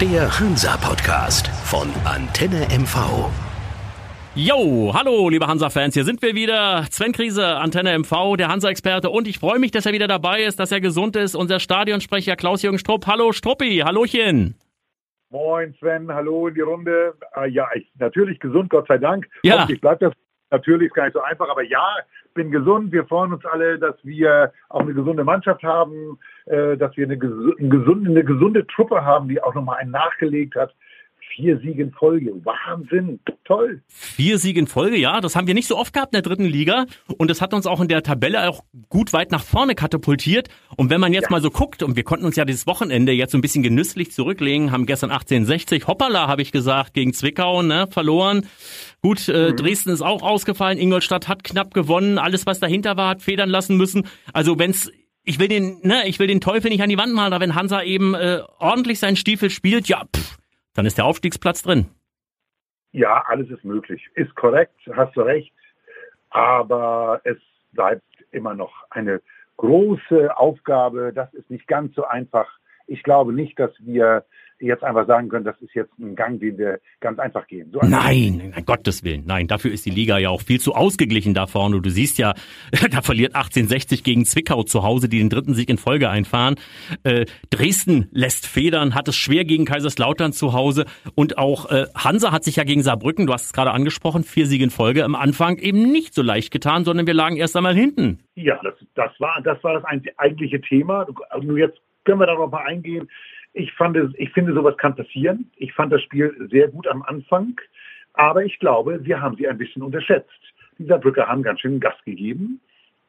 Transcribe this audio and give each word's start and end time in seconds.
Der 0.00 0.40
Hansa-Podcast 0.40 1.48
von 1.64 1.88
Antenne 2.04 2.66
MV. 2.70 3.30
Yo, 4.34 4.92
hallo 4.94 5.28
liebe 5.28 5.46
Hansa-Fans, 5.46 5.94
hier 5.94 6.04
sind 6.04 6.22
wir 6.22 6.34
wieder. 6.34 6.84
Sven 6.90 7.12
Krise, 7.12 7.56
Antenne 7.56 7.98
MV, 7.98 8.36
der 8.36 8.48
Hansa-Experte 8.48 9.10
und 9.10 9.28
ich 9.28 9.38
freue 9.38 9.58
mich, 9.58 9.70
dass 9.70 9.86
er 9.86 9.92
wieder 9.92 10.08
dabei 10.08 10.42
ist, 10.42 10.58
dass 10.58 10.72
er 10.72 10.80
gesund 10.80 11.16
ist. 11.16 11.34
Unser 11.34 11.60
Stadionsprecher 11.60 12.36
Klaus-Jürgen 12.36 12.78
Strupp. 12.78 13.06
Hallo 13.06 13.32
Struppi, 13.32 13.82
Hallochen. 13.84 14.54
Moin 15.30 15.74
Sven, 15.78 16.12
hallo 16.12 16.48
in 16.48 16.54
die 16.54 16.60
Runde. 16.60 17.14
Äh, 17.36 17.50
ja, 17.50 17.68
ich 17.74 17.90
natürlich 17.98 18.40
gesund, 18.40 18.70
Gott 18.70 18.88
sei 18.88 18.98
Dank. 18.98 19.28
Ja. 19.42 19.66
Ich 19.68 19.80
bleibe 19.80 20.06
das 20.06 20.14
natürlich 20.50 20.88
ist 20.88 20.94
gar 20.94 21.04
nicht 21.04 21.14
so 21.14 21.22
einfach, 21.22 21.48
aber 21.48 21.62
ja, 21.62 21.96
bin 22.34 22.50
gesund. 22.50 22.92
Wir 22.92 23.04
freuen 23.06 23.32
uns 23.32 23.44
alle, 23.44 23.78
dass 23.78 23.96
wir 24.02 24.52
auch 24.68 24.80
eine 24.80 24.94
gesunde 24.94 25.24
Mannschaft 25.24 25.62
haben, 25.62 26.18
äh, 26.46 26.76
dass 26.76 26.96
wir 26.96 27.06
eine 27.06 27.18
gesunde, 27.18 28.10
eine 28.10 28.24
gesunde 28.24 28.66
Truppe 28.66 29.04
haben, 29.04 29.28
die 29.28 29.42
auch 29.42 29.54
nochmal 29.54 29.78
einen 29.78 29.90
nachgelegt 29.90 30.54
hat. 30.54 30.74
Vier 31.34 31.58
Siege 31.58 31.82
in 31.82 31.92
Folge. 31.92 32.32
Wahnsinn. 32.44 33.20
Toll. 33.44 33.82
Vier 33.86 34.38
Siege 34.38 34.58
in 34.58 34.66
Folge, 34.66 34.96
ja. 34.96 35.20
Das 35.20 35.36
haben 35.36 35.46
wir 35.46 35.54
nicht 35.54 35.68
so 35.68 35.76
oft 35.76 35.92
gehabt 35.92 36.12
in 36.12 36.16
der 36.16 36.22
dritten 36.22 36.44
Liga. 36.44 36.86
Und 37.18 37.30
das 37.30 37.40
hat 37.40 37.54
uns 37.54 37.66
auch 37.66 37.80
in 37.80 37.88
der 37.88 38.02
Tabelle 38.02 38.48
auch 38.48 38.64
gut 38.88 39.12
weit 39.12 39.30
nach 39.30 39.42
vorne 39.42 39.74
katapultiert. 39.74 40.48
Und 40.76 40.90
wenn 40.90 41.00
man 41.00 41.12
jetzt 41.12 41.24
ja. 41.24 41.30
mal 41.30 41.40
so 41.40 41.50
guckt, 41.50 41.82
und 41.82 41.96
wir 41.96 42.02
konnten 42.02 42.24
uns 42.24 42.36
ja 42.36 42.44
dieses 42.44 42.66
Wochenende 42.66 43.12
jetzt 43.12 43.32
so 43.32 43.38
ein 43.38 43.42
bisschen 43.42 43.62
genüsslich 43.62 44.12
zurücklegen, 44.12 44.72
haben 44.72 44.86
gestern 44.86 45.10
1860, 45.10 45.86
hoppala, 45.86 46.26
habe 46.26 46.42
ich 46.42 46.52
gesagt, 46.52 46.94
gegen 46.94 47.12
Zwickau, 47.12 47.62
ne, 47.62 47.86
verloren. 47.90 48.46
Gut, 49.02 49.28
äh, 49.28 49.50
mhm. 49.50 49.56
Dresden 49.56 49.90
ist 49.90 50.02
auch 50.02 50.22
ausgefallen, 50.22 50.78
Ingolstadt 50.78 51.28
hat 51.28 51.44
knapp 51.44 51.74
gewonnen, 51.74 52.18
alles 52.18 52.46
was 52.46 52.60
dahinter 52.60 52.96
war, 52.96 53.08
hat 53.08 53.22
federn 53.22 53.50
lassen 53.50 53.76
müssen. 53.76 54.06
Also 54.32 54.58
wenn's 54.58 54.90
ich 55.22 55.38
will 55.38 55.48
den, 55.48 55.80
ne, 55.82 56.08
ich 56.08 56.18
will 56.18 56.26
den 56.26 56.40
Teufel 56.40 56.70
nicht 56.70 56.82
an 56.82 56.88
die 56.88 56.96
Wand 56.98 57.12
malen, 57.12 57.32
aber 57.32 57.42
wenn 57.42 57.54
Hansa 57.54 57.82
eben 57.82 58.14
äh, 58.14 58.40
ordentlich 58.58 58.98
seinen 58.98 59.16
Stiefel 59.16 59.50
spielt, 59.50 59.86
ja, 59.86 60.04
pff, 60.04 60.39
dann 60.80 60.86
ist 60.86 60.96
der 60.96 61.04
Aufstiegsplatz 61.04 61.60
drin. 61.60 61.90
Ja, 62.92 63.22
alles 63.26 63.50
ist 63.50 63.64
möglich. 63.64 64.08
Ist 64.14 64.34
korrekt, 64.34 64.80
hast 64.94 65.14
du 65.14 65.20
recht. 65.20 65.52
Aber 66.30 67.20
es 67.24 67.36
bleibt 67.72 68.02
immer 68.30 68.54
noch 68.54 68.72
eine 68.88 69.20
große 69.58 70.34
Aufgabe. 70.34 71.12
Das 71.14 71.34
ist 71.34 71.50
nicht 71.50 71.66
ganz 71.66 71.94
so 71.94 72.06
einfach. 72.06 72.48
Ich 72.90 73.04
glaube 73.04 73.32
nicht, 73.32 73.58
dass 73.58 73.70
wir 73.78 74.24
jetzt 74.60 74.84
einfach 74.84 75.06
sagen 75.06 75.28
können, 75.28 75.44
das 75.44 75.60
ist 75.60 75.74
jetzt 75.74 75.96
ein 75.98 76.14
Gang, 76.14 76.38
den 76.38 76.58
wir 76.58 76.80
ganz 77.00 77.18
einfach 77.18 77.46
gehen. 77.46 77.70
So 77.72 77.80
nein, 77.82 78.52
um 78.56 78.64
Gottes 78.64 79.02
Willen, 79.04 79.24
nein. 79.26 79.46
Dafür 79.46 79.72
ist 79.72 79.86
die 79.86 79.90
Liga 79.90 80.18
ja 80.18 80.28
auch 80.28 80.42
viel 80.42 80.60
zu 80.60 80.74
ausgeglichen 80.74 81.34
da 81.34 81.46
vorne. 81.46 81.80
Du 81.80 81.90
siehst 81.90 82.18
ja, 82.18 82.34
da 82.90 83.00
verliert 83.02 83.34
1860 83.34 84.04
gegen 84.04 84.24
Zwickau 84.24 84.62
zu 84.62 84.82
Hause, 84.82 85.08
die 85.08 85.18
den 85.18 85.30
dritten 85.30 85.54
Sieg 85.54 85.70
in 85.70 85.78
Folge 85.78 86.10
einfahren. 86.10 86.56
Äh, 87.04 87.26
Dresden 87.50 88.08
lässt 88.12 88.46
federn, 88.46 88.94
hat 88.94 89.08
es 89.08 89.16
schwer 89.16 89.44
gegen 89.44 89.64
Kaiserslautern 89.64 90.32
zu 90.32 90.52
Hause 90.52 90.84
und 91.14 91.38
auch 91.38 91.70
äh, 91.70 91.86
Hansa 91.94 92.32
hat 92.32 92.44
sich 92.44 92.56
ja 92.56 92.64
gegen 92.64 92.82
Saarbrücken, 92.82 93.26
du 93.26 93.32
hast 93.32 93.46
es 93.46 93.52
gerade 93.52 93.70
angesprochen, 93.70 94.24
vier 94.24 94.46
Siege 94.46 94.64
in 94.64 94.70
Folge 94.70 95.04
am 95.04 95.14
Anfang 95.14 95.58
eben 95.58 95.90
nicht 95.90 96.12
so 96.12 96.22
leicht 96.22 96.50
getan, 96.50 96.84
sondern 96.84 97.06
wir 97.06 97.14
lagen 97.14 97.36
erst 97.36 97.56
einmal 97.56 97.74
hinten. 97.74 98.20
Ja, 98.34 98.60
das, 98.62 98.74
das 98.94 99.12
war 99.18 99.40
das 99.42 99.62
war 99.64 99.74
das 99.74 99.84
eigentliche 100.16 100.60
Thema. 100.60 101.06
Nur 101.42 101.58
jetzt 101.58 101.80
können 102.04 102.20
wir 102.20 102.26
darauf 102.26 102.50
mal 102.50 102.64
eingehen. 102.64 103.08
Ich 103.52 103.72
fand 103.72 103.96
ich 104.16 104.30
finde, 104.32 104.54
sowas 104.54 104.76
kann 104.76 104.94
passieren. 104.94 105.50
Ich 105.56 105.72
fand 105.74 105.92
das 105.92 106.02
Spiel 106.02 106.34
sehr 106.50 106.68
gut 106.68 106.86
am 106.86 107.02
Anfang, 107.02 107.60
aber 108.14 108.44
ich 108.44 108.58
glaube, 108.58 109.04
wir 109.04 109.20
haben 109.20 109.36
sie 109.36 109.48
ein 109.48 109.58
bisschen 109.58 109.82
unterschätzt. 109.82 110.30
Die 110.78 110.84
Saarbrücker 110.84 111.26
haben 111.26 111.42
ganz 111.42 111.60
schön 111.60 111.80
Gas 111.80 111.96
gegeben. 112.04 112.60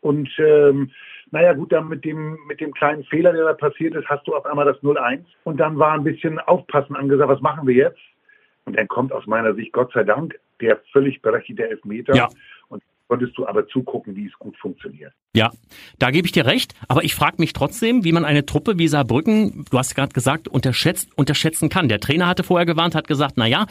Und 0.01 0.29
ähm, 0.39 0.91
naja 1.29 1.53
gut, 1.53 1.71
dann 1.71 1.87
mit 1.87 2.03
dem, 2.03 2.37
mit 2.47 2.59
dem 2.59 2.73
kleinen 2.73 3.03
Fehler, 3.03 3.33
der 3.33 3.45
da 3.45 3.53
passiert 3.53 3.93
ist, 3.95 4.09
hast 4.09 4.27
du 4.27 4.35
auf 4.35 4.45
einmal 4.45 4.65
das 4.65 4.77
0-1. 4.77 5.23
Und 5.43 5.57
dann 5.57 5.77
war 5.77 5.93
ein 5.93 6.03
bisschen 6.03 6.39
Aufpassen 6.39 6.95
angesagt, 6.95 7.29
was 7.29 7.41
machen 7.41 7.67
wir 7.67 7.75
jetzt? 7.75 8.01
Und 8.65 8.77
dann 8.77 8.87
kommt 8.87 9.13
aus 9.13 9.27
meiner 9.27 9.53
Sicht, 9.53 9.73
Gott 9.73 9.93
sei 9.93 10.03
Dank, 10.03 10.39
der 10.59 10.81
völlig 10.91 11.21
berechtigte 11.21 11.69
Elfmeter. 11.69 12.15
Ja 12.15 12.29
konntest 13.11 13.37
du 13.37 13.45
aber 13.45 13.67
zugucken, 13.67 14.15
wie 14.15 14.27
es 14.27 14.31
gut 14.39 14.55
funktioniert. 14.55 15.11
Ja, 15.35 15.51
da 15.99 16.11
gebe 16.11 16.25
ich 16.25 16.31
dir 16.31 16.45
recht. 16.45 16.75
Aber 16.87 17.03
ich 17.03 17.13
frage 17.13 17.35
mich 17.39 17.51
trotzdem, 17.51 18.05
wie 18.05 18.13
man 18.13 18.23
eine 18.23 18.45
Truppe 18.45 18.79
wie 18.79 18.87
Saarbrücken, 18.87 19.65
du 19.69 19.77
hast 19.77 19.95
gerade 19.95 20.13
gesagt, 20.13 20.47
unterschätzt, 20.47 21.09
unterschätzen 21.17 21.67
kann. 21.67 21.89
Der 21.89 21.99
Trainer 21.99 22.27
hatte 22.27 22.43
vorher 22.43 22.65
gewarnt, 22.65 22.95
hat 22.95 23.09
gesagt, 23.09 23.33
na 23.35 23.47
ja, 23.47 23.65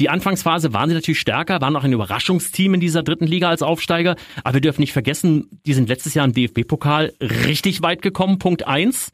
die 0.00 0.08
Anfangsphase 0.08 0.72
waren 0.72 0.88
sie 0.88 0.96
natürlich 0.96 1.20
stärker, 1.20 1.60
waren 1.60 1.76
auch 1.76 1.84
ein 1.84 1.92
Überraschungsteam 1.92 2.74
in 2.74 2.80
dieser 2.80 3.04
dritten 3.04 3.28
Liga 3.28 3.48
als 3.48 3.62
Aufsteiger. 3.62 4.16
Aber 4.42 4.54
wir 4.54 4.60
dürfen 4.60 4.80
nicht 4.80 4.92
vergessen, 4.92 5.60
die 5.66 5.74
sind 5.74 5.88
letztes 5.88 6.14
Jahr 6.14 6.24
im 6.24 6.32
DFB-Pokal 6.32 7.12
richtig 7.20 7.82
weit 7.82 8.02
gekommen. 8.02 8.40
Punkt 8.40 8.66
eins. 8.66 9.12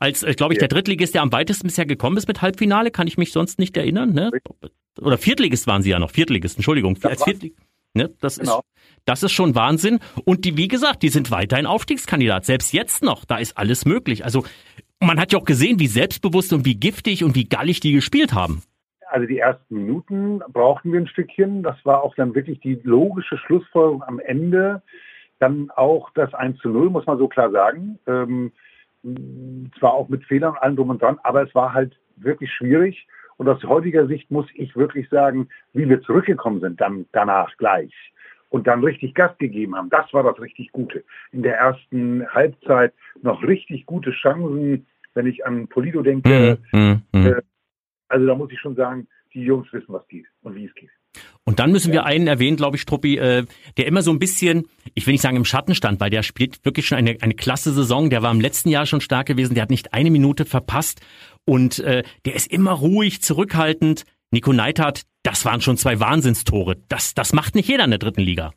Als, 0.00 0.24
äh, 0.24 0.34
glaube 0.34 0.54
ich, 0.54 0.58
der 0.58 0.66
Drittligist, 0.66 1.14
der 1.14 1.22
am 1.22 1.30
weitesten 1.30 1.68
bisher 1.68 1.86
gekommen 1.86 2.16
ist 2.16 2.26
mit 2.26 2.42
Halbfinale, 2.42 2.90
kann 2.90 3.06
ich 3.06 3.18
mich 3.18 3.30
sonst 3.30 3.60
nicht 3.60 3.76
erinnern. 3.76 4.14
Ne? 4.14 4.32
Oder 5.00 5.16
Viertligist 5.16 5.68
waren 5.68 5.82
sie 5.84 5.90
ja 5.90 6.00
noch, 6.00 6.10
Viertligist, 6.10 6.56
Entschuldigung. 6.56 6.98
Als 7.04 7.22
Viertligist. 7.22 7.71
Ne? 7.94 8.10
Das 8.20 8.38
genau. 8.38 8.58
ist 8.58 8.64
das 9.04 9.22
ist 9.22 9.32
schon 9.32 9.54
Wahnsinn. 9.54 9.98
Und 10.24 10.44
die, 10.44 10.56
wie 10.56 10.68
gesagt, 10.68 11.02
die 11.02 11.08
sind 11.08 11.30
weiterhin 11.30 11.66
Aufstiegskandidat. 11.66 12.44
Selbst 12.44 12.72
jetzt 12.72 13.02
noch, 13.02 13.24
da 13.24 13.38
ist 13.38 13.58
alles 13.58 13.84
möglich. 13.84 14.24
Also 14.24 14.44
man 15.00 15.18
hat 15.18 15.32
ja 15.32 15.38
auch 15.38 15.44
gesehen, 15.44 15.80
wie 15.80 15.88
selbstbewusst 15.88 16.52
und 16.52 16.64
wie 16.64 16.76
giftig 16.76 17.24
und 17.24 17.34
wie 17.34 17.48
gallig 17.48 17.80
die 17.80 17.92
gespielt 17.92 18.32
haben. 18.32 18.62
Also 19.08 19.26
die 19.26 19.38
ersten 19.38 19.74
Minuten 19.74 20.40
brauchten 20.52 20.92
wir 20.92 21.00
ein 21.00 21.08
Stückchen. 21.08 21.62
Das 21.62 21.76
war 21.84 22.02
auch 22.02 22.14
dann 22.14 22.34
wirklich 22.34 22.60
die 22.60 22.80
logische 22.82 23.36
Schlussfolgerung 23.36 24.02
am 24.04 24.20
Ende. 24.20 24.82
Dann 25.38 25.70
auch 25.70 26.10
das 26.14 26.32
1 26.32 26.58
zu 26.60 26.68
0, 26.68 26.90
muss 26.90 27.06
man 27.06 27.18
so 27.18 27.28
klar 27.28 27.50
sagen. 27.50 27.98
Ähm, 28.06 28.52
zwar 29.78 29.94
auch 29.94 30.08
mit 30.08 30.24
Fehlern 30.24 30.52
und 30.52 30.58
allem 30.58 30.76
drum 30.76 30.90
und 30.90 31.02
dran, 31.02 31.18
aber 31.24 31.42
es 31.42 31.54
war 31.54 31.74
halt 31.74 31.98
wirklich 32.16 32.52
schwierig. 32.52 33.06
Und 33.36 33.48
aus 33.48 33.62
heutiger 33.64 34.06
Sicht 34.06 34.30
muss 34.30 34.46
ich 34.54 34.76
wirklich 34.76 35.08
sagen, 35.08 35.48
wie 35.72 35.88
wir 35.88 36.02
zurückgekommen 36.02 36.60
sind 36.60 36.80
dann 36.80 37.06
danach 37.12 37.56
gleich 37.56 37.92
und 38.50 38.66
dann 38.66 38.84
richtig 38.84 39.14
Gas 39.14 39.36
gegeben 39.38 39.74
haben. 39.74 39.90
Das 39.90 40.12
war 40.12 40.22
das 40.22 40.38
richtig 40.40 40.72
Gute. 40.72 41.04
In 41.32 41.42
der 41.42 41.56
ersten 41.56 42.26
Halbzeit 42.28 42.92
noch 43.22 43.42
richtig 43.42 43.86
gute 43.86 44.10
Chancen, 44.10 44.86
wenn 45.14 45.26
ich 45.26 45.44
an 45.46 45.68
Polido 45.68 46.02
denke. 46.02 46.58
Mm, 46.72 47.02
mm, 47.12 47.34
also 48.08 48.26
da 48.26 48.34
muss 48.34 48.52
ich 48.52 48.60
schon 48.60 48.76
sagen, 48.76 49.08
die 49.34 49.42
Jungs 49.42 49.72
wissen, 49.72 49.88
was 49.88 50.06
geht 50.08 50.26
und 50.42 50.54
wie 50.54 50.66
es 50.66 50.74
geht. 50.74 50.90
Und 51.44 51.58
dann 51.58 51.72
müssen 51.72 51.92
wir 51.92 52.04
einen 52.04 52.26
erwähnen, 52.26 52.56
glaube 52.56 52.76
ich, 52.76 52.82
Struppi, 52.82 53.18
äh, 53.18 53.44
der 53.76 53.86
immer 53.86 54.02
so 54.02 54.10
ein 54.10 54.18
bisschen, 54.18 54.66
ich 54.94 55.06
will 55.06 55.12
nicht 55.12 55.22
sagen 55.22 55.36
im 55.36 55.44
Schatten 55.44 55.74
stand, 55.74 56.00
weil 56.00 56.10
der 56.10 56.22
spielt 56.22 56.64
wirklich 56.64 56.86
schon 56.86 56.98
eine, 56.98 57.16
eine 57.20 57.34
klasse 57.34 57.72
Saison. 57.72 58.10
Der 58.10 58.22
war 58.22 58.30
im 58.30 58.40
letzten 58.40 58.68
Jahr 58.68 58.86
schon 58.86 59.00
stark 59.00 59.26
gewesen, 59.26 59.54
der 59.54 59.64
hat 59.64 59.70
nicht 59.70 59.92
eine 59.92 60.10
Minute 60.10 60.44
verpasst 60.44 61.00
und 61.44 61.80
äh, 61.80 62.04
der 62.24 62.34
ist 62.34 62.50
immer 62.50 62.72
ruhig, 62.72 63.22
zurückhaltend. 63.22 64.04
Nico 64.30 64.52
Neidhardt, 64.52 65.02
das 65.22 65.44
waren 65.44 65.60
schon 65.60 65.76
zwei 65.76 66.00
Wahnsinnstore. 66.00 66.76
Das, 66.88 67.14
das 67.14 67.32
macht 67.32 67.54
nicht 67.54 67.68
jeder 67.68 67.84
in 67.84 67.90
der 67.90 67.98
dritten 67.98 68.22
Liga. 68.22 68.52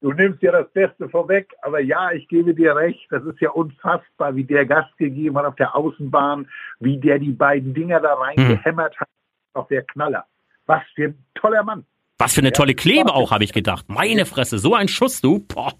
Du 0.00 0.12
nimmst 0.12 0.42
ja 0.42 0.50
das 0.50 0.68
Beste 0.72 1.08
vorweg, 1.08 1.52
aber 1.62 1.78
ja, 1.78 2.10
ich 2.10 2.26
gebe 2.26 2.54
dir 2.54 2.74
recht, 2.74 3.06
das 3.10 3.24
ist 3.24 3.40
ja 3.40 3.50
unfassbar, 3.50 4.34
wie 4.34 4.42
der 4.42 4.66
Gast 4.66 4.96
gegeben 4.98 5.38
hat 5.38 5.44
auf 5.44 5.54
der 5.54 5.76
Außenbahn, 5.76 6.48
wie 6.80 6.98
der 6.98 7.20
die 7.20 7.30
beiden 7.30 7.72
Dinger 7.72 8.00
da 8.00 8.14
reingehämmert 8.14 8.94
hm. 8.94 9.00
hat 9.00 9.08
auf 9.54 9.68
der 9.68 9.82
Knaller. 9.82 10.26
Was 10.66 10.82
für 10.94 11.06
ein 11.06 11.24
toller 11.34 11.62
Mann. 11.62 11.84
Was 12.18 12.34
für 12.34 12.40
eine 12.40 12.52
tolle 12.52 12.74
Klebe 12.74 13.12
auch, 13.12 13.30
habe 13.30 13.44
ich 13.44 13.52
gedacht. 13.52 13.86
Meine 13.88 14.26
Fresse, 14.26 14.58
so 14.58 14.74
ein 14.74 14.88
Schuss, 14.88 15.20
du. 15.20 15.40
Boah. 15.40 15.72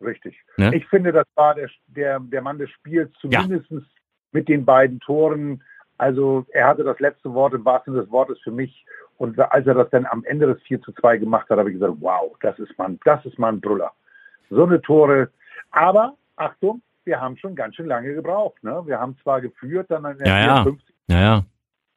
Richtig. 0.00 0.36
Ne? 0.56 0.74
Ich 0.74 0.86
finde, 0.88 1.12
das 1.12 1.26
war 1.34 1.54
der, 1.54 1.68
der, 1.86 2.20
der 2.20 2.42
Mann 2.42 2.58
des 2.58 2.70
Spiels, 2.70 3.10
zumindest 3.20 3.70
ja. 3.70 3.78
mit 4.32 4.48
den 4.48 4.64
beiden 4.64 5.00
Toren. 5.00 5.62
Also 5.98 6.46
er 6.50 6.66
hatte 6.66 6.84
das 6.84 6.98
letzte 7.00 7.32
Wort 7.34 7.54
im 7.54 7.64
wahrsten 7.64 7.94
Sinne 7.94 8.04
des 8.04 8.12
Wortes 8.12 8.38
für 8.42 8.50
mich. 8.50 8.84
Und 9.18 9.38
als 9.38 9.66
er 9.66 9.74
das 9.74 9.90
dann 9.90 10.06
am 10.06 10.24
Ende 10.24 10.46
des 10.46 10.62
4 10.62 10.82
zu 10.82 10.92
2 10.92 11.18
gemacht 11.18 11.48
hat, 11.48 11.58
habe 11.58 11.70
ich 11.70 11.78
gesagt, 11.78 11.94
wow, 12.00 12.36
das 12.40 12.58
ist 12.58 12.76
man, 12.76 12.98
das 13.04 13.24
ist 13.24 13.38
mal 13.38 13.52
ein 13.52 13.60
Brüller. 13.60 13.92
So 14.50 14.64
eine 14.64 14.80
Tore. 14.82 15.30
Aber, 15.70 16.16
Achtung, 16.36 16.82
wir 17.04 17.20
haben 17.20 17.36
schon 17.36 17.54
ganz 17.54 17.76
schön 17.76 17.86
lange 17.86 18.14
gebraucht. 18.14 18.62
Ne? 18.62 18.82
Wir 18.84 18.98
haben 18.98 19.16
zwar 19.22 19.40
geführt, 19.40 19.86
dann 19.90 20.04
in 20.04 20.18
der 20.18 20.26
ja, 20.26 20.62
54, 20.62 20.94
ja. 21.08 21.16
ja, 21.16 21.22
ja. 21.22 21.44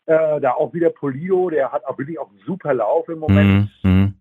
Äh, 0.08 0.40
da 0.40 0.52
auch 0.52 0.74
wieder 0.74 0.92
Polido, 0.92 1.50
der 1.50 1.72
hat 1.72 1.86
auch 1.86 1.98
wirklich 1.98 2.20
auch 2.20 2.30
einen 2.30 2.40
super 2.46 2.74
Lauf 2.74 3.10
im 3.10 3.20
Moment. 3.20 3.70
Mhm. 3.84 3.92
mhm. 3.92 4.14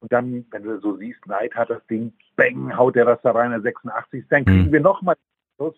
Und 0.00 0.12
dann, 0.12 0.44
wenn 0.50 0.62
du 0.62 0.78
so 0.78 0.96
siehst, 0.96 1.26
Neid 1.26 1.54
hat 1.54 1.70
das 1.70 1.84
Ding, 1.88 2.12
bang, 2.36 2.76
haut 2.76 2.94
der 2.94 3.06
das 3.06 3.20
da 3.22 3.32
rein, 3.32 3.50
der 3.50 3.62
86. 3.62 4.24
Dann 4.28 4.44
kriegen 4.44 4.66
mhm. 4.66 4.72
wir 4.72 4.80
nochmal 4.80 5.16
Schluss 5.56 5.74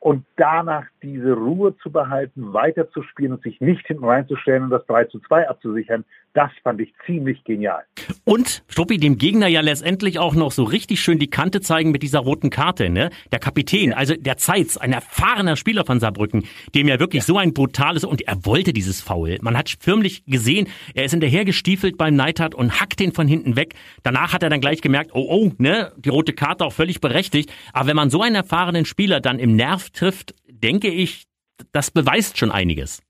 und 0.00 0.24
danach 0.36 0.86
diese 1.02 1.34
Ruhe 1.34 1.76
zu 1.82 1.92
behalten, 1.92 2.52
weiterzuspielen 2.54 3.34
und 3.34 3.42
sich 3.42 3.60
nicht 3.60 3.86
hinten 3.86 4.04
reinzustellen 4.04 4.64
und 4.64 4.70
das 4.70 4.84
3 4.86 5.04
zu 5.04 5.20
2 5.20 5.48
abzusichern, 5.48 6.04
das 6.32 6.50
fand 6.62 6.80
ich 6.80 6.92
ziemlich 7.06 7.42
genial. 7.44 7.82
Und 8.24 8.62
Struppi 8.68 8.98
dem 8.98 9.18
Gegner 9.18 9.48
ja 9.48 9.60
letztendlich 9.60 10.18
auch 10.18 10.34
noch 10.34 10.52
so 10.52 10.62
richtig 10.62 11.00
schön 11.00 11.18
die 11.18 11.28
Kante 11.28 11.60
zeigen 11.60 11.90
mit 11.90 12.02
dieser 12.02 12.20
roten 12.20 12.50
Karte, 12.50 12.88
ne? 12.88 13.10
Der 13.32 13.40
Kapitän, 13.40 13.92
also 13.92 14.14
der 14.14 14.36
Zeitz, 14.36 14.76
ein 14.76 14.92
erfahrener 14.92 15.56
Spieler 15.56 15.84
von 15.84 16.00
Saarbrücken, 16.00 16.44
dem 16.74 16.86
ja 16.86 17.00
wirklich 17.00 17.24
so 17.24 17.36
ein 17.36 17.52
brutales 17.52 18.04
und 18.04 18.22
er 18.22 18.46
wollte 18.46 18.72
dieses 18.72 19.00
Foul. 19.00 19.38
Man 19.42 19.56
hat 19.56 19.74
förmlich 19.80 20.24
gesehen, 20.24 20.68
er 20.94 21.04
ist 21.04 21.10
hinterher 21.10 21.44
gestiefelt 21.44 21.98
beim 21.98 22.14
Neidhardt 22.14 22.54
und 22.54 22.80
hackt 22.80 23.00
den 23.00 23.12
von 23.12 23.26
hinten 23.26 23.56
weg. 23.56 23.74
Danach 24.02 24.32
hat 24.32 24.42
er 24.42 24.50
dann 24.50 24.60
gleich 24.60 24.80
gemerkt, 24.80 25.10
oh 25.14 25.26
oh, 25.28 25.50
ne, 25.58 25.92
die 25.96 26.08
rote 26.08 26.32
Karte 26.32 26.64
auch 26.64 26.72
völlig 26.72 27.00
berechtigt. 27.00 27.52
Aber 27.72 27.88
wenn 27.88 27.96
man 27.96 28.10
so 28.10 28.22
einen 28.22 28.36
erfahrenen 28.36 28.84
Spieler 28.84 29.20
dann 29.20 29.38
im 29.38 29.56
Nerv 29.56 29.89
trifft, 29.92 30.34
denke 30.48 30.88
ich, 30.88 31.26
das 31.72 31.90
beweist 31.90 32.38
schon 32.38 32.50
einiges. 32.50 33.02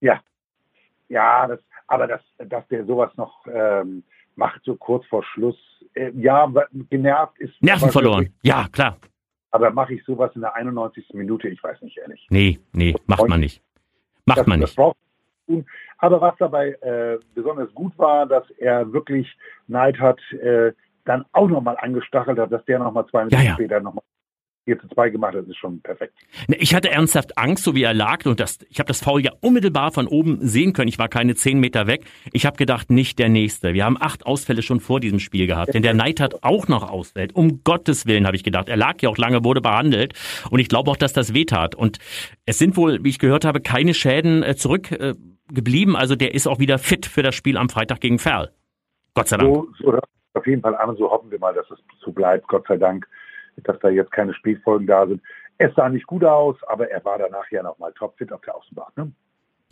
Ja, 0.00 0.20
ja, 1.08 1.46
das, 1.46 1.60
aber 1.86 2.06
dass, 2.06 2.22
dass 2.38 2.66
der 2.68 2.84
sowas 2.86 3.10
noch 3.16 3.46
ähm, 3.46 4.02
macht, 4.36 4.62
so 4.64 4.76
kurz 4.76 5.06
vor 5.06 5.22
Schluss, 5.24 5.56
äh, 5.94 6.10
ja, 6.16 6.50
genervt 6.90 7.38
ist. 7.38 7.54
Nerven 7.62 7.90
verloren, 7.90 8.32
ja, 8.42 8.66
klar. 8.72 8.96
Aber 9.50 9.70
mache 9.70 9.94
ich 9.94 10.04
sowas 10.04 10.32
in 10.34 10.40
der 10.40 10.54
91. 10.56 11.10
Minute? 11.12 11.48
Ich 11.48 11.62
weiß 11.62 11.80
nicht, 11.82 11.96
ehrlich. 11.98 12.26
Nee, 12.30 12.58
nee, 12.72 12.94
macht 13.06 13.28
man 13.28 13.38
nicht. 13.38 13.62
Macht 14.26 14.38
das, 14.38 14.46
man 14.46 14.60
nicht. 14.60 14.76
Aber 15.98 16.20
was 16.20 16.34
dabei 16.38 16.70
äh, 16.80 17.18
besonders 17.34 17.72
gut 17.74 17.96
war, 17.98 18.26
dass 18.26 18.48
er 18.58 18.92
wirklich 18.92 19.28
Neid 19.68 19.98
hat, 20.00 20.18
äh, 20.32 20.72
dann 21.04 21.24
auch 21.32 21.48
nochmal 21.48 21.76
angestachelt 21.78 22.38
hat, 22.38 22.50
dass 22.50 22.64
der 22.64 22.78
nochmal 22.78 23.06
zwei 23.06 23.26
Minuten 23.26 23.42
Ja, 23.42 23.48
ja. 23.50 23.54
später 23.54 23.80
nochmal 23.80 24.02
4 24.64 24.80
zu 24.80 24.88
2 24.88 25.10
gemacht 25.10 25.34
das 25.34 25.46
ist 25.46 25.56
schon 25.56 25.80
perfekt. 25.80 26.14
Ich 26.48 26.74
hatte 26.74 26.90
ernsthaft 26.90 27.36
Angst, 27.38 27.64
so 27.64 27.74
wie 27.74 27.82
er 27.82 27.94
lag, 27.94 28.24
und 28.26 28.40
das, 28.40 28.58
ich 28.70 28.78
habe 28.78 28.88
das 28.88 29.02
Foul 29.02 29.22
ja 29.22 29.32
unmittelbar 29.40 29.92
von 29.92 30.06
oben 30.06 30.38
sehen 30.40 30.72
können. 30.72 30.88
Ich 30.88 30.98
war 30.98 31.08
keine 31.08 31.34
zehn 31.34 31.60
Meter 31.60 31.86
weg. 31.86 32.04
Ich 32.32 32.46
habe 32.46 32.56
gedacht, 32.56 32.90
nicht 32.90 33.18
der 33.18 33.28
nächste. 33.28 33.74
Wir 33.74 33.84
haben 33.84 33.96
acht 34.00 34.26
Ausfälle 34.26 34.62
schon 34.62 34.80
vor 34.80 35.00
diesem 35.00 35.18
Spiel 35.18 35.46
gehabt, 35.46 35.74
denn 35.74 35.82
der 35.82 35.94
Neid 35.94 36.20
hat 36.20 36.42
auch 36.42 36.68
noch 36.68 36.88
ausfällt. 36.88 37.34
Um 37.34 37.62
Gottes 37.64 38.06
Willen 38.06 38.26
habe 38.26 38.36
ich 38.36 38.44
gedacht. 38.44 38.68
Er 38.68 38.76
lag 38.76 39.00
ja 39.02 39.08
auch 39.08 39.18
lange, 39.18 39.44
wurde 39.44 39.60
behandelt, 39.60 40.14
und 40.50 40.58
ich 40.58 40.68
glaube 40.68 40.90
auch, 40.90 40.96
dass 40.96 41.12
das 41.12 41.34
wehtat. 41.34 41.74
Und 41.74 41.98
es 42.46 42.58
sind 42.58 42.76
wohl, 42.76 43.04
wie 43.04 43.10
ich 43.10 43.18
gehört 43.18 43.44
habe, 43.44 43.60
keine 43.60 43.94
Schäden 43.94 44.42
äh, 44.42 44.56
zurückgeblieben. 44.56 45.94
Äh, 45.94 45.98
also 45.98 46.16
der 46.16 46.34
ist 46.34 46.46
auch 46.46 46.58
wieder 46.58 46.78
fit 46.78 47.06
für 47.06 47.22
das 47.22 47.34
Spiel 47.34 47.56
am 47.56 47.68
Freitag 47.68 48.00
gegen 48.00 48.18
Ferl. 48.18 48.50
Gott 49.14 49.28
sei 49.28 49.36
Dank. 49.36 49.54
So, 49.54 49.68
so 49.78 49.98
auf 50.34 50.46
jeden 50.46 50.62
Fall 50.62 50.74
an, 50.76 50.96
so 50.96 51.10
hoffen 51.10 51.30
wir 51.30 51.38
mal, 51.38 51.54
dass 51.54 51.70
es 51.70 51.78
so 52.04 52.12
bleibt, 52.12 52.48
Gott 52.48 52.66
sei 52.66 52.76
Dank, 52.76 53.06
dass 53.62 53.78
da 53.80 53.88
jetzt 53.88 54.12
keine 54.12 54.34
Spätfolgen 54.34 54.86
da 54.86 55.06
sind. 55.06 55.22
Es 55.58 55.74
sah 55.74 55.88
nicht 55.88 56.06
gut 56.06 56.24
aus, 56.24 56.56
aber 56.66 56.90
er 56.90 57.04
war 57.04 57.18
danach 57.18 57.48
ja 57.50 57.62
nochmal 57.62 57.92
topfit 57.92 58.32
auf 58.32 58.40
der 58.42 58.56
Außenbahn. 58.56 58.90
Ne? 58.96 59.12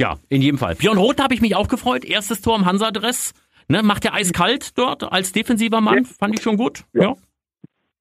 Ja, 0.00 0.14
in 0.28 0.42
jedem 0.42 0.58
Fall. 0.58 0.74
Björn 0.76 0.98
Roth 0.98 1.20
habe 1.20 1.34
ich 1.34 1.40
mich 1.40 1.56
auch 1.56 1.68
gefreut. 1.68 2.04
Erstes 2.04 2.40
Tor 2.40 2.56
im 2.56 2.66
Hansa-Dress. 2.66 3.34
Ne, 3.68 3.82
macht 3.82 4.04
er 4.04 4.14
eiskalt 4.14 4.76
dort 4.76 5.12
als 5.12 5.32
defensiver 5.32 5.80
Mann. 5.80 6.04
Fand 6.04 6.34
ich 6.34 6.42
schon 6.42 6.56
gut. 6.56 6.84
Ja. 6.92 7.02
ja. 7.02 7.16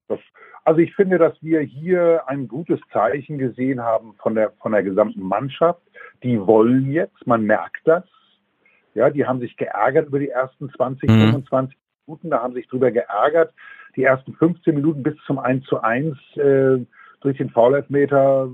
Das, 0.08 0.18
also 0.64 0.80
ich 0.80 0.94
finde, 0.94 1.18
dass 1.18 1.34
wir 1.40 1.60
hier 1.60 2.22
ein 2.26 2.48
gutes 2.48 2.80
Zeichen 2.92 3.38
gesehen 3.38 3.80
haben 3.80 4.14
von 4.20 4.34
der, 4.34 4.52
von 4.60 4.72
der 4.72 4.82
gesamten 4.82 5.22
Mannschaft. 5.22 5.80
Die 6.22 6.40
wollen 6.44 6.90
jetzt, 6.90 7.26
man 7.26 7.44
merkt 7.44 7.80
das. 7.84 8.04
Ja, 8.94 9.10
die 9.10 9.24
haben 9.24 9.40
sich 9.40 9.56
geärgert 9.56 10.08
über 10.08 10.18
die 10.18 10.28
ersten 10.28 10.70
20, 10.70 11.08
Mhm. 11.08 11.30
25 11.30 11.78
Minuten, 12.06 12.30
da 12.30 12.42
haben 12.42 12.54
sich 12.54 12.68
drüber 12.68 12.90
geärgert. 12.90 13.54
Die 13.96 14.04
ersten 14.04 14.34
15 14.34 14.74
Minuten 14.74 15.02
bis 15.02 15.14
zum 15.26 15.38
1 15.38 15.64
zu 15.66 15.80
1 15.80 16.16
äh, 16.36 16.78
durch 17.20 17.36
den 17.36 17.50
Foulelfmeter 17.50 18.48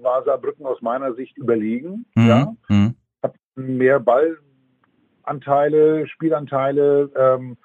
war 0.00 0.24
Saarbrücken 0.24 0.66
aus 0.66 0.82
meiner 0.82 1.14
Sicht 1.14 1.36
überlegen. 1.38 2.04
Mhm. 2.14 2.28
Ja, 2.28 2.52
Mhm. 2.68 2.94
hat 3.22 3.34
mehr 3.54 4.00
Ballanteile, 4.00 6.06
Spielanteile. 6.08 7.10
Ähm, 7.16 7.56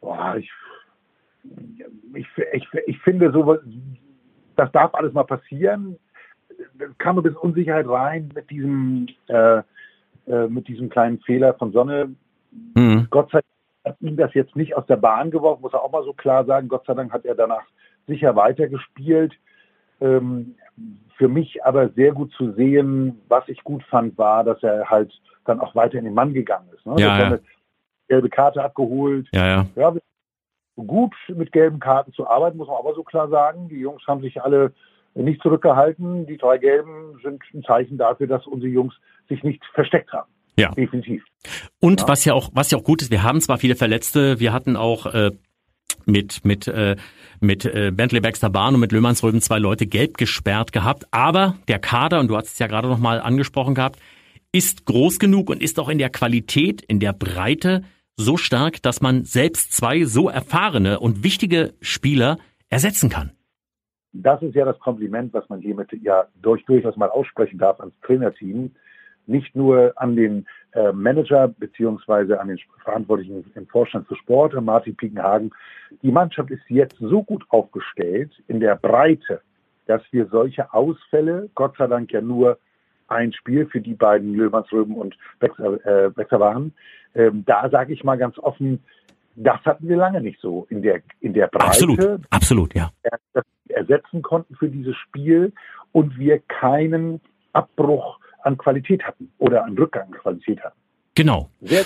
boah, 0.00 0.36
ich, 0.36 0.50
ich, 2.14 2.26
ich, 2.52 2.68
ich 2.86 2.98
finde 3.00 3.32
so, 3.32 3.56
das 4.56 4.70
darf 4.72 4.94
alles 4.94 5.12
mal 5.12 5.24
passieren. 5.24 5.96
Da 6.78 6.86
kam 6.98 7.18
ein 7.18 7.22
bisschen 7.22 7.38
Unsicherheit 7.38 7.88
rein 7.88 8.30
mit 8.34 8.50
diesem, 8.50 9.06
äh, 9.28 9.62
äh, 10.26 10.48
mit 10.48 10.68
diesem 10.68 10.88
kleinen 10.88 11.20
Fehler 11.20 11.54
von 11.54 11.72
Sonne. 11.72 12.14
Mhm. 12.74 13.06
Gott 13.10 13.30
sei 13.30 13.40
Dank 13.40 13.44
hat 13.86 13.96
ihn 14.00 14.16
das 14.16 14.34
jetzt 14.34 14.56
nicht 14.56 14.76
aus 14.76 14.86
der 14.86 14.96
Bahn 14.96 15.30
geworfen, 15.30 15.62
muss 15.62 15.72
er 15.72 15.82
auch 15.82 15.92
mal 15.92 16.04
so 16.04 16.12
klar 16.12 16.44
sagen. 16.44 16.68
Gott 16.68 16.84
sei 16.86 16.94
Dank 16.94 17.12
hat 17.12 17.24
er 17.24 17.34
danach 17.34 17.62
sicher 18.06 18.34
weitergespielt. 18.36 19.32
Ähm, 20.00 20.56
für 21.16 21.28
mich 21.28 21.64
aber 21.64 21.88
sehr 21.90 22.12
gut 22.12 22.32
zu 22.32 22.52
sehen, 22.52 23.22
was 23.28 23.48
ich 23.48 23.64
gut 23.64 23.82
fand, 23.84 24.18
war, 24.18 24.44
dass 24.44 24.62
er 24.62 24.90
halt 24.90 25.12
dann 25.46 25.60
auch 25.60 25.74
weiter 25.74 25.98
in 25.98 26.04
den 26.04 26.14
Mann 26.14 26.34
gegangen 26.34 26.68
ist. 26.76 26.84
Ne? 26.84 26.96
Ja, 26.98 27.14
er 27.14 27.18
ja. 27.18 27.26
eine 27.26 27.40
gelbe 28.08 28.28
Karte 28.28 28.62
abgeholt. 28.62 29.28
Ja, 29.32 29.46
ja. 29.46 29.66
Ja, 29.76 29.94
gut 30.76 31.14
mit 31.28 31.52
gelben 31.52 31.80
Karten 31.80 32.12
zu 32.12 32.28
arbeiten, 32.28 32.58
muss 32.58 32.68
man 32.68 32.76
aber 32.76 32.94
so 32.94 33.02
klar 33.02 33.28
sagen. 33.28 33.68
Die 33.68 33.78
Jungs 33.78 34.06
haben 34.06 34.20
sich 34.20 34.42
alle 34.42 34.74
nicht 35.14 35.40
zurückgehalten. 35.40 36.26
Die 36.26 36.36
drei 36.36 36.58
gelben 36.58 37.18
sind 37.22 37.42
ein 37.54 37.62
Zeichen 37.62 37.96
dafür, 37.96 38.26
dass 38.26 38.46
unsere 38.46 38.70
Jungs 38.70 38.94
sich 39.28 39.42
nicht 39.42 39.64
versteckt 39.72 40.12
haben. 40.12 40.30
Ja. 40.56 40.70
Definitiv. 40.72 41.22
Und 41.80 42.02
Ja. 42.02 42.08
was 42.08 42.24
ja 42.24 42.34
auch, 42.34 42.50
was 42.54 42.70
ja 42.70 42.78
auch 42.78 42.84
gut 42.84 43.02
ist, 43.02 43.10
wir 43.10 43.22
haben 43.22 43.40
zwar 43.40 43.58
viele 43.58 43.76
Verletzte, 43.76 44.40
wir 44.40 44.52
hatten 44.52 44.76
auch 44.76 45.06
äh, 45.06 45.30
mit 46.06 46.44
mit 46.44 46.66
äh, 46.68 46.96
mit 47.40 47.64
äh, 47.64 47.92
Bentley 47.94 48.20
Baxter 48.20 48.50
Bahn 48.50 48.74
und 48.74 48.80
mit 48.80 48.92
Löhmannsröben 48.92 49.40
zwei 49.40 49.58
Leute 49.58 49.86
gelb 49.86 50.16
gesperrt 50.16 50.72
gehabt, 50.72 51.06
aber 51.10 51.56
der 51.68 51.78
Kader 51.78 52.20
und 52.20 52.28
du 52.28 52.36
hast 52.36 52.46
es 52.46 52.58
ja 52.58 52.66
gerade 52.66 52.88
noch 52.88 52.98
mal 52.98 53.20
angesprochen 53.20 53.74
gehabt, 53.74 54.00
ist 54.52 54.86
groß 54.86 55.18
genug 55.18 55.50
und 55.50 55.62
ist 55.62 55.78
auch 55.78 55.88
in 55.88 55.98
der 55.98 56.10
Qualität, 56.10 56.80
in 56.82 57.00
der 57.00 57.12
Breite 57.12 57.82
so 58.16 58.38
stark, 58.38 58.82
dass 58.82 59.02
man 59.02 59.24
selbst 59.24 59.72
zwei 59.74 60.04
so 60.04 60.30
erfahrene 60.30 61.00
und 61.00 61.22
wichtige 61.22 61.74
Spieler 61.82 62.38
ersetzen 62.70 63.10
kann. 63.10 63.32
Das 64.14 64.40
ist 64.40 64.54
ja 64.54 64.64
das 64.64 64.78
Kompliment, 64.78 65.34
was 65.34 65.46
man 65.50 65.60
hiermit 65.60 65.88
ja 66.02 66.24
durch, 66.40 66.64
durchaus 66.64 66.96
mal 66.96 67.10
aussprechen 67.10 67.58
darf 67.58 67.78
ans 67.80 67.94
Trainerteam. 68.00 68.70
Nicht 69.26 69.54
nur 69.56 69.92
an 69.96 70.16
den 70.16 70.46
äh, 70.72 70.92
Manager 70.92 71.48
beziehungsweise 71.48 72.40
an 72.40 72.48
den 72.48 72.58
Verantwortlichen 72.82 73.50
im 73.54 73.66
Vorstand 73.66 74.06
für 74.06 74.16
Sport, 74.16 74.60
Martin 74.60 74.96
Piekenhagen. 74.96 75.50
Die 76.02 76.12
Mannschaft 76.12 76.50
ist 76.50 76.62
jetzt 76.68 76.96
so 76.98 77.22
gut 77.22 77.44
aufgestellt 77.48 78.30
in 78.48 78.60
der 78.60 78.76
Breite, 78.76 79.40
dass 79.86 80.02
wir 80.10 80.26
solche 80.26 80.72
Ausfälle, 80.72 81.48
Gott 81.54 81.76
sei 81.76 81.86
Dank 81.86 82.12
ja 82.12 82.20
nur 82.20 82.58
ein 83.08 83.32
Spiel 83.32 83.66
für 83.66 83.80
die 83.80 83.94
beiden 83.94 84.34
Löwansröben 84.34 84.96
und 84.96 85.16
Wechsel, 85.40 85.80
äh, 85.84 86.16
Wechsel 86.16 86.40
waren, 86.40 86.74
ähm, 87.14 87.44
da 87.46 87.68
sage 87.70 87.92
ich 87.92 88.04
mal 88.04 88.18
ganz 88.18 88.38
offen, 88.38 88.82
das 89.36 89.60
hatten 89.64 89.88
wir 89.88 89.96
lange 89.96 90.20
nicht 90.20 90.40
so 90.40 90.66
in 90.70 90.82
der, 90.82 91.02
in 91.20 91.34
der 91.34 91.46
Breite 91.46 91.66
Absolut, 91.66 92.20
absolut, 92.30 92.74
ja. 92.74 92.90
das 93.32 93.44
ersetzen 93.68 94.22
konnten 94.22 94.56
für 94.56 94.68
dieses 94.68 94.96
Spiel 94.96 95.52
und 95.92 96.18
wir 96.18 96.40
keinen 96.40 97.20
Abbruch 97.52 98.18
an 98.46 98.56
Qualität 98.56 99.02
hatten 99.04 99.30
oder 99.38 99.64
an 99.64 99.76
Rückgang 99.76 100.04
an 100.12 100.18
Qualität 100.18 100.60
hatten. 100.62 100.78
Genau. 101.14 101.50
Sehr, 101.60 101.84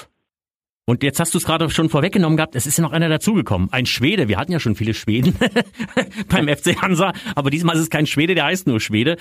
Und 0.87 1.03
jetzt 1.03 1.21
hast 1.21 1.35
du 1.35 1.39
es 1.39 1.45
gerade 1.45 1.71
schon 1.71 1.89
vorweggenommen 1.89 2.37
gehabt, 2.37 2.55
es 2.57 2.67
ist 2.67 2.79
ja 2.79 2.83
noch 2.83 2.93
einer 2.93 3.09
dazugekommen. 3.09 3.73
Ein 3.73 3.87
Schwede, 3.87 4.29
wir 4.29 4.37
hatten 4.39 4.53
ja 4.53 4.61
schon 4.61 4.75
viele 4.75 4.93
Schweden 4.95 5.37
beim 6.29 6.49
FC 6.49 6.81
Hansa, 6.83 7.13
aber 7.35 7.51
diesmal 7.51 7.77
ist 7.77 7.83
es 7.83 7.91
kein 7.91 8.07
Schwede, 8.07 8.35
der 8.35 8.45
heißt 8.45 8.67
nur 8.67 8.81
Schwede. 8.81 9.17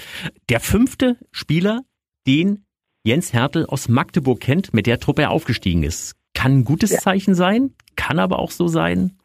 Der 0.50 0.60
fünfte 0.60 1.18
Spieler, 1.32 1.82
den 2.28 2.66
Jens 3.04 3.34
Hertel 3.34 3.66
aus 3.66 3.88
Magdeburg 3.88 4.40
kennt, 4.40 4.74
mit 4.74 4.86
der 4.86 5.00
Truppe 5.00 5.22
er 5.24 5.31
aufgestiegen 5.31 5.84
ist. 5.84 6.16
Kann 6.34 6.60
ein 6.60 6.66
gutes 6.66 6.92
Ja. 6.92 7.00
Zeichen 7.00 7.34
sein, 7.36 7.74
kann 7.96 8.19
aber 8.19 8.40
auch 8.40 8.52
so 8.52 8.68
sein, 8.68 9.18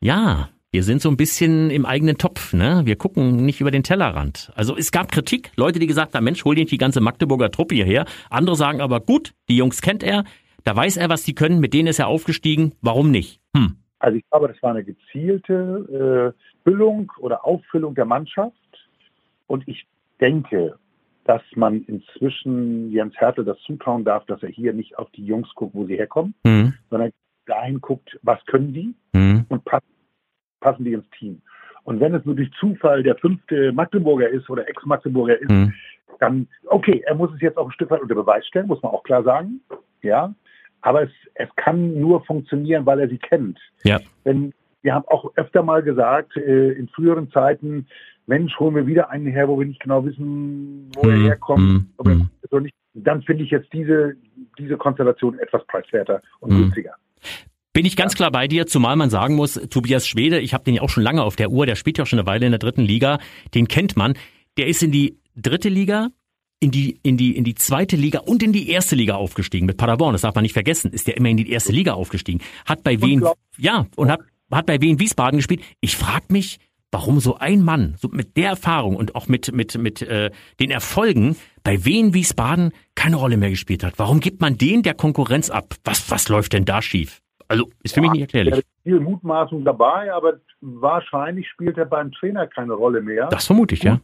ja, 0.00 0.48
wir 0.72 0.82
sind 0.82 1.02
so 1.02 1.10
ein 1.10 1.18
bisschen 1.18 1.68
im 1.70 1.84
eigenen 1.84 2.16
Topf, 2.16 2.54
ne? 2.54 2.80
Wir 2.86 2.96
gucken 2.96 3.44
nicht 3.44 3.60
über 3.60 3.70
den 3.70 3.82
Tellerrand. 3.82 4.50
Also 4.56 4.74
es 4.74 4.90
gab 4.90 5.12
Kritik, 5.12 5.52
Leute, 5.54 5.78
die 5.78 5.86
gesagt 5.86 6.14
haben, 6.14 6.24
Mensch, 6.24 6.44
hol 6.46 6.54
dir 6.54 6.62
nicht 6.62 6.72
die 6.72 6.78
ganze 6.78 7.02
Magdeburger 7.02 7.50
Truppe 7.50 7.74
hierher. 7.74 8.06
Andere 8.30 8.56
sagen 8.56 8.80
aber, 8.80 9.00
gut, 9.00 9.34
die 9.50 9.56
Jungs 9.58 9.82
kennt 9.82 10.02
er, 10.02 10.24
da 10.64 10.74
weiß 10.74 10.96
er, 10.96 11.10
was 11.10 11.24
die 11.24 11.34
können, 11.34 11.60
mit 11.60 11.74
denen 11.74 11.88
ist 11.88 11.98
er 11.98 12.08
aufgestiegen, 12.08 12.72
warum 12.80 13.10
nicht? 13.10 13.38
Hm. 13.54 13.76
also 13.98 14.16
ich 14.16 14.24
glaube, 14.30 14.48
das 14.48 14.62
war 14.62 14.70
eine 14.70 14.82
gezielte 14.82 16.32
äh, 16.34 16.42
Füllung 16.64 17.12
oder 17.18 17.44
Auffüllung 17.44 17.94
der 17.94 18.06
Mannschaft 18.06 18.56
und 19.48 19.68
ich 19.68 19.86
denke, 20.22 20.76
dass 21.24 21.42
man 21.54 21.84
inzwischen 21.84 22.90
Jens 22.90 23.14
Hertel 23.16 23.44
das 23.44 23.58
zutrauen 23.66 24.04
darf, 24.04 24.24
dass 24.24 24.42
er 24.42 24.48
hier 24.48 24.72
nicht 24.72 24.98
auf 24.98 25.10
die 25.10 25.24
Jungs 25.24 25.48
guckt, 25.54 25.74
wo 25.74 25.84
sie 25.84 25.96
herkommen, 25.96 26.34
Hm. 26.46 26.72
sondern 26.88 27.10
dahin 27.44 27.80
guckt, 27.82 28.18
was 28.22 28.42
können 28.46 28.72
die 28.72 28.94
Hm. 29.14 29.44
und 29.50 29.64
passen, 29.66 29.84
passen 30.62 30.84
die 30.84 30.94
ins 30.94 31.08
Team. 31.18 31.42
Und 31.84 32.00
wenn 32.00 32.14
es 32.14 32.24
nur 32.24 32.34
durch 32.36 32.50
Zufall 32.58 33.02
der 33.02 33.16
fünfte 33.16 33.72
Magdeburger 33.72 34.28
ist 34.28 34.48
oder 34.48 34.66
Ex-Magdeburger 34.68 35.38
ist, 35.40 35.50
Hm. 35.50 35.72
dann, 36.20 36.46
okay, 36.66 37.02
er 37.06 37.14
muss 37.16 37.30
es 37.34 37.40
jetzt 37.40 37.58
auch 37.58 37.66
ein 37.66 37.72
Stück 37.72 37.90
weit 37.90 38.00
unter 38.00 38.14
Beweis 38.14 38.46
stellen, 38.46 38.68
muss 38.68 38.82
man 38.82 38.92
auch 38.92 39.02
klar 39.02 39.22
sagen. 39.24 39.60
Ja. 40.02 40.34
Aber 40.80 41.02
es, 41.02 41.10
es 41.34 41.48
kann 41.56 42.00
nur 42.00 42.24
funktionieren, 42.24 42.86
weil 42.86 43.00
er 43.00 43.08
sie 43.08 43.18
kennt. 43.18 43.58
Ja. 43.84 44.00
Wenn, 44.24 44.52
wir 44.82 44.94
haben 44.94 45.04
auch 45.08 45.32
öfter 45.36 45.62
mal 45.62 45.82
gesagt, 45.82 46.36
äh, 46.36 46.72
in 46.72 46.88
früheren 46.88 47.30
Zeiten, 47.30 47.86
Mensch, 48.26 48.56
holen 48.60 48.76
wir 48.76 48.86
wieder 48.86 49.10
einen 49.10 49.26
her, 49.26 49.48
wo 49.48 49.58
wir 49.58 49.66
nicht 49.66 49.80
genau 49.80 50.04
wissen, 50.04 50.88
wo 50.94 51.02
Hm, 51.02 51.10
er 51.10 51.16
herkommt. 51.30 51.58
hm, 51.60 51.88
ob 51.96 52.06
er 52.06 52.14
hm. 52.14 52.28
ist 52.42 52.52
oder 52.52 52.62
nicht. 52.62 52.74
Dann 52.94 53.22
finde 53.22 53.42
ich 53.42 53.50
jetzt 53.50 53.72
diese, 53.72 54.14
diese 54.58 54.76
Konstellation 54.76 55.38
etwas 55.40 55.64
preiswerter 55.66 56.22
und 56.40 56.50
Hm. 56.52 56.58
günstiger. 56.62 56.94
Bin 57.74 57.86
ich 57.86 57.96
ganz 57.96 58.14
klar 58.14 58.30
bei 58.30 58.48
dir, 58.48 58.66
zumal 58.66 58.96
man 58.96 59.08
sagen 59.08 59.34
muss, 59.34 59.54
Tobias 59.70 60.06
Schwede, 60.06 60.40
ich 60.40 60.52
habe 60.52 60.64
den 60.64 60.74
ja 60.74 60.82
auch 60.82 60.90
schon 60.90 61.02
lange 61.02 61.22
auf 61.22 61.36
der 61.36 61.50
Uhr, 61.50 61.64
der 61.64 61.74
spielt 61.74 61.96
ja 61.96 62.04
auch 62.04 62.06
schon 62.06 62.18
eine 62.18 62.26
Weile 62.26 62.44
in 62.44 62.52
der 62.52 62.58
dritten 62.58 62.82
Liga, 62.82 63.18
den 63.54 63.66
kennt 63.66 63.96
man. 63.96 64.14
Der 64.58 64.66
ist 64.66 64.82
in 64.82 64.92
die 64.92 65.16
dritte 65.36 65.70
Liga, 65.70 66.08
in 66.60 66.70
die, 66.70 67.00
in 67.02 67.16
die, 67.16 67.34
in 67.34 67.44
die 67.44 67.54
zweite 67.54 67.96
Liga 67.96 68.18
und 68.20 68.42
in 68.42 68.52
die 68.52 68.68
erste 68.68 68.94
Liga 68.94 69.14
aufgestiegen. 69.14 69.66
Mit 69.66 69.78
Paderborn, 69.78 70.12
das 70.12 70.20
darf 70.20 70.34
man 70.34 70.42
nicht 70.42 70.52
vergessen, 70.52 70.92
ist 70.92 71.06
der 71.06 71.16
immer 71.16 71.30
in 71.30 71.38
die 71.38 71.50
erste 71.50 71.72
Liga 71.72 71.94
aufgestiegen. 71.94 72.42
Hat 72.66 72.84
bei 72.84 73.00
Wien, 73.00 73.24
ja, 73.56 73.86
und 73.96 74.10
hat, 74.10 74.20
hat 74.50 74.66
bei 74.66 74.78
Wien 74.82 75.00
Wiesbaden 75.00 75.38
gespielt. 75.38 75.62
Ich 75.80 75.96
frag 75.96 76.30
mich, 76.30 76.58
warum 76.90 77.20
so 77.20 77.38
ein 77.38 77.62
Mann 77.62 77.96
so 77.98 78.08
mit 78.08 78.36
der 78.36 78.50
Erfahrung 78.50 78.96
und 78.96 79.14
auch 79.14 79.26
mit 79.26 79.50
mit 79.50 79.78
mit 79.78 80.02
äh, 80.02 80.30
den 80.60 80.70
Erfolgen 80.70 81.36
bei 81.64 81.86
Wien 81.86 82.12
Wiesbaden 82.12 82.72
keine 82.94 83.16
Rolle 83.16 83.38
mehr 83.38 83.48
gespielt 83.48 83.82
hat. 83.82 83.94
Warum 83.96 84.20
gibt 84.20 84.42
man 84.42 84.58
den 84.58 84.82
der 84.82 84.92
Konkurrenz 84.92 85.48
ab? 85.48 85.74
Was 85.84 86.10
was 86.10 86.28
läuft 86.28 86.52
denn 86.52 86.66
da 86.66 86.82
schief? 86.82 87.22
Also 87.52 87.68
ist 87.82 87.94
für 87.94 88.00
ja, 88.00 88.02
mich 88.02 88.12
nicht 88.12 88.22
erklärlich. 88.22 88.54
ist 88.54 88.66
viel 88.82 88.98
Mutmaßung 88.98 89.62
dabei, 89.62 90.12
aber 90.12 90.40
wahrscheinlich 90.62 91.48
spielt 91.50 91.76
er 91.76 91.84
beim 91.84 92.10
Trainer 92.12 92.46
keine 92.46 92.72
Rolle 92.72 93.02
mehr. 93.02 93.28
Das 93.28 93.46
vermute 93.46 93.74
ich, 93.74 93.82
ja. 93.82 94.00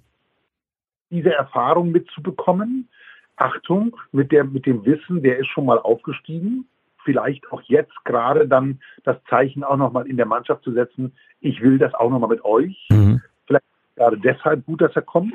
Diese 1.11 1.33
Erfahrung 1.33 1.91
mitzubekommen, 1.91 2.91
Achtung, 3.37 3.97
mit, 4.13 4.33
der, 4.33 4.45
mit 4.45 4.67
dem 4.67 4.85
Wissen, 4.85 5.23
der 5.23 5.39
ist 5.39 5.47
schon 5.47 5.65
mal 5.65 5.79
aufgestiegen, 5.79 6.67
vielleicht 7.05 7.51
auch 7.51 7.63
jetzt 7.63 7.95
gerade 8.05 8.47
dann 8.47 8.81
das 9.05 9.17
Zeichen 9.31 9.65
auch 9.65 9.79
nochmal 9.79 10.07
in 10.07 10.19
der 10.19 10.27
Mannschaft 10.27 10.63
zu 10.63 10.73
setzen, 10.73 11.15
ich 11.41 11.63
will 11.63 11.79
das 11.79 11.95
auch 11.95 12.11
nochmal 12.11 12.29
mit 12.29 12.45
euch. 12.45 12.87
Mhm. 12.91 13.23
Vielleicht 13.47 13.65
gerade 13.97 14.19
deshalb 14.19 14.67
gut, 14.67 14.83
dass 14.83 14.95
er 14.95 15.03
kommt, 15.03 15.33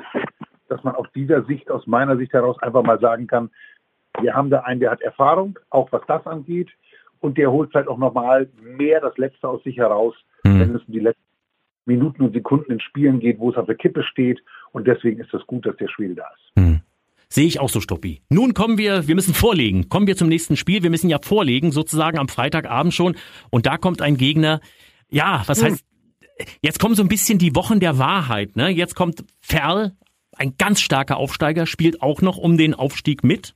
dass 0.68 0.84
man 0.84 0.94
aus 0.94 1.08
dieser 1.16 1.42
Sicht, 1.46 1.68
aus 1.68 1.88
meiner 1.88 2.16
Sicht 2.16 2.32
heraus 2.32 2.62
einfach 2.62 2.84
mal 2.84 3.00
sagen 3.00 3.26
kann, 3.26 3.50
wir 4.20 4.34
haben 4.34 4.50
da 4.50 4.60
einen, 4.60 4.78
der 4.78 4.92
hat 4.92 5.00
Erfahrung, 5.00 5.58
auch 5.70 5.90
was 5.90 6.02
das 6.06 6.24
angeht, 6.28 6.70
und 7.24 7.38
der 7.38 7.50
holt 7.50 7.70
vielleicht 7.70 7.88
auch 7.88 7.96
nochmal 7.96 8.50
mehr 8.62 9.00
das 9.00 9.16
Letzte 9.16 9.48
aus 9.48 9.62
sich 9.64 9.78
heraus, 9.78 10.14
mhm. 10.44 10.60
wenn 10.60 10.74
es 10.76 10.82
um 10.82 10.92
die 10.92 11.00
letzten 11.00 11.22
Minuten 11.86 12.22
und 12.22 12.34
Sekunden 12.34 12.72
in 12.72 12.80
Spielen 12.80 13.18
geht, 13.18 13.38
wo 13.38 13.50
es 13.50 13.56
auf 13.56 13.64
der 13.64 13.76
Kippe 13.76 14.02
steht. 14.02 14.42
Und 14.72 14.86
deswegen 14.86 15.20
ist 15.20 15.32
es 15.32 15.44
gut, 15.46 15.64
dass 15.64 15.74
der 15.78 15.88
Schwede 15.88 16.16
da 16.16 16.24
ist. 16.24 16.56
Mhm. 16.56 16.80
Sehe 17.30 17.46
ich 17.46 17.60
auch 17.60 17.70
so, 17.70 17.80
Stoppi. 17.80 18.20
Nun 18.28 18.52
kommen 18.52 18.76
wir, 18.76 19.08
wir 19.08 19.14
müssen 19.14 19.32
vorlegen. 19.32 19.88
Kommen 19.88 20.06
wir 20.06 20.16
zum 20.16 20.28
nächsten 20.28 20.56
Spiel. 20.56 20.82
Wir 20.82 20.90
müssen 20.90 21.08
ja 21.08 21.18
vorlegen, 21.20 21.72
sozusagen 21.72 22.18
am 22.18 22.28
Freitagabend 22.28 22.92
schon. 22.92 23.16
Und 23.50 23.64
da 23.64 23.78
kommt 23.78 24.02
ein 24.02 24.18
Gegner. 24.18 24.60
Ja, 25.08 25.42
was 25.46 25.62
hm. 25.62 25.70
heißt, 25.70 25.84
jetzt 26.60 26.78
kommen 26.78 26.94
so 26.94 27.02
ein 27.02 27.08
bisschen 27.08 27.38
die 27.38 27.56
Wochen 27.56 27.80
der 27.80 27.98
Wahrheit, 27.98 28.54
ne? 28.54 28.68
Jetzt 28.68 28.94
kommt 28.94 29.24
Ferl, 29.40 29.92
ein 30.32 30.56
ganz 30.58 30.80
starker 30.82 31.16
Aufsteiger, 31.16 31.64
spielt 31.64 32.02
auch 32.02 32.20
noch 32.20 32.36
um 32.36 32.58
den 32.58 32.74
Aufstieg 32.74 33.24
mit. 33.24 33.54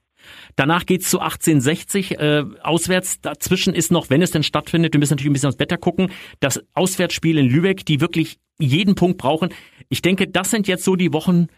Danach 0.57 0.87
geht's 0.87 1.11
zu 1.11 1.21
1860 1.21 2.19
äh, 2.19 2.45
auswärts. 2.63 3.21
Dazwischen 3.21 3.75
ist 3.75 3.93
noch, 3.93 4.11
wenn 4.11 4.23
es 4.23 4.31
denn 4.31 4.43
stattfindet, 4.43 4.93
wir 4.93 4.99
müssen 4.99 5.15
natürlich 5.15 5.31
ein 5.31 5.33
bisschen 5.35 5.49
aufs 5.51 5.59
Wetter 5.59 5.77
gucken, 5.77 6.11
das 6.41 6.65
Auswärtsspiel 6.75 7.39
in 7.39 7.49
Lübeck, 7.49 7.85
die 7.85 8.01
wirklich 8.01 8.39
jeden 8.59 8.95
Punkt 8.95 9.19
brauchen. 9.19 9.51
Ich 9.89 10.03
denke, 10.03 10.29
das 10.29 10.51
sind 10.51 10.69
jetzt 10.69 10.85
so 10.85 10.97
die 10.97 11.13
Wochen, 11.13 11.49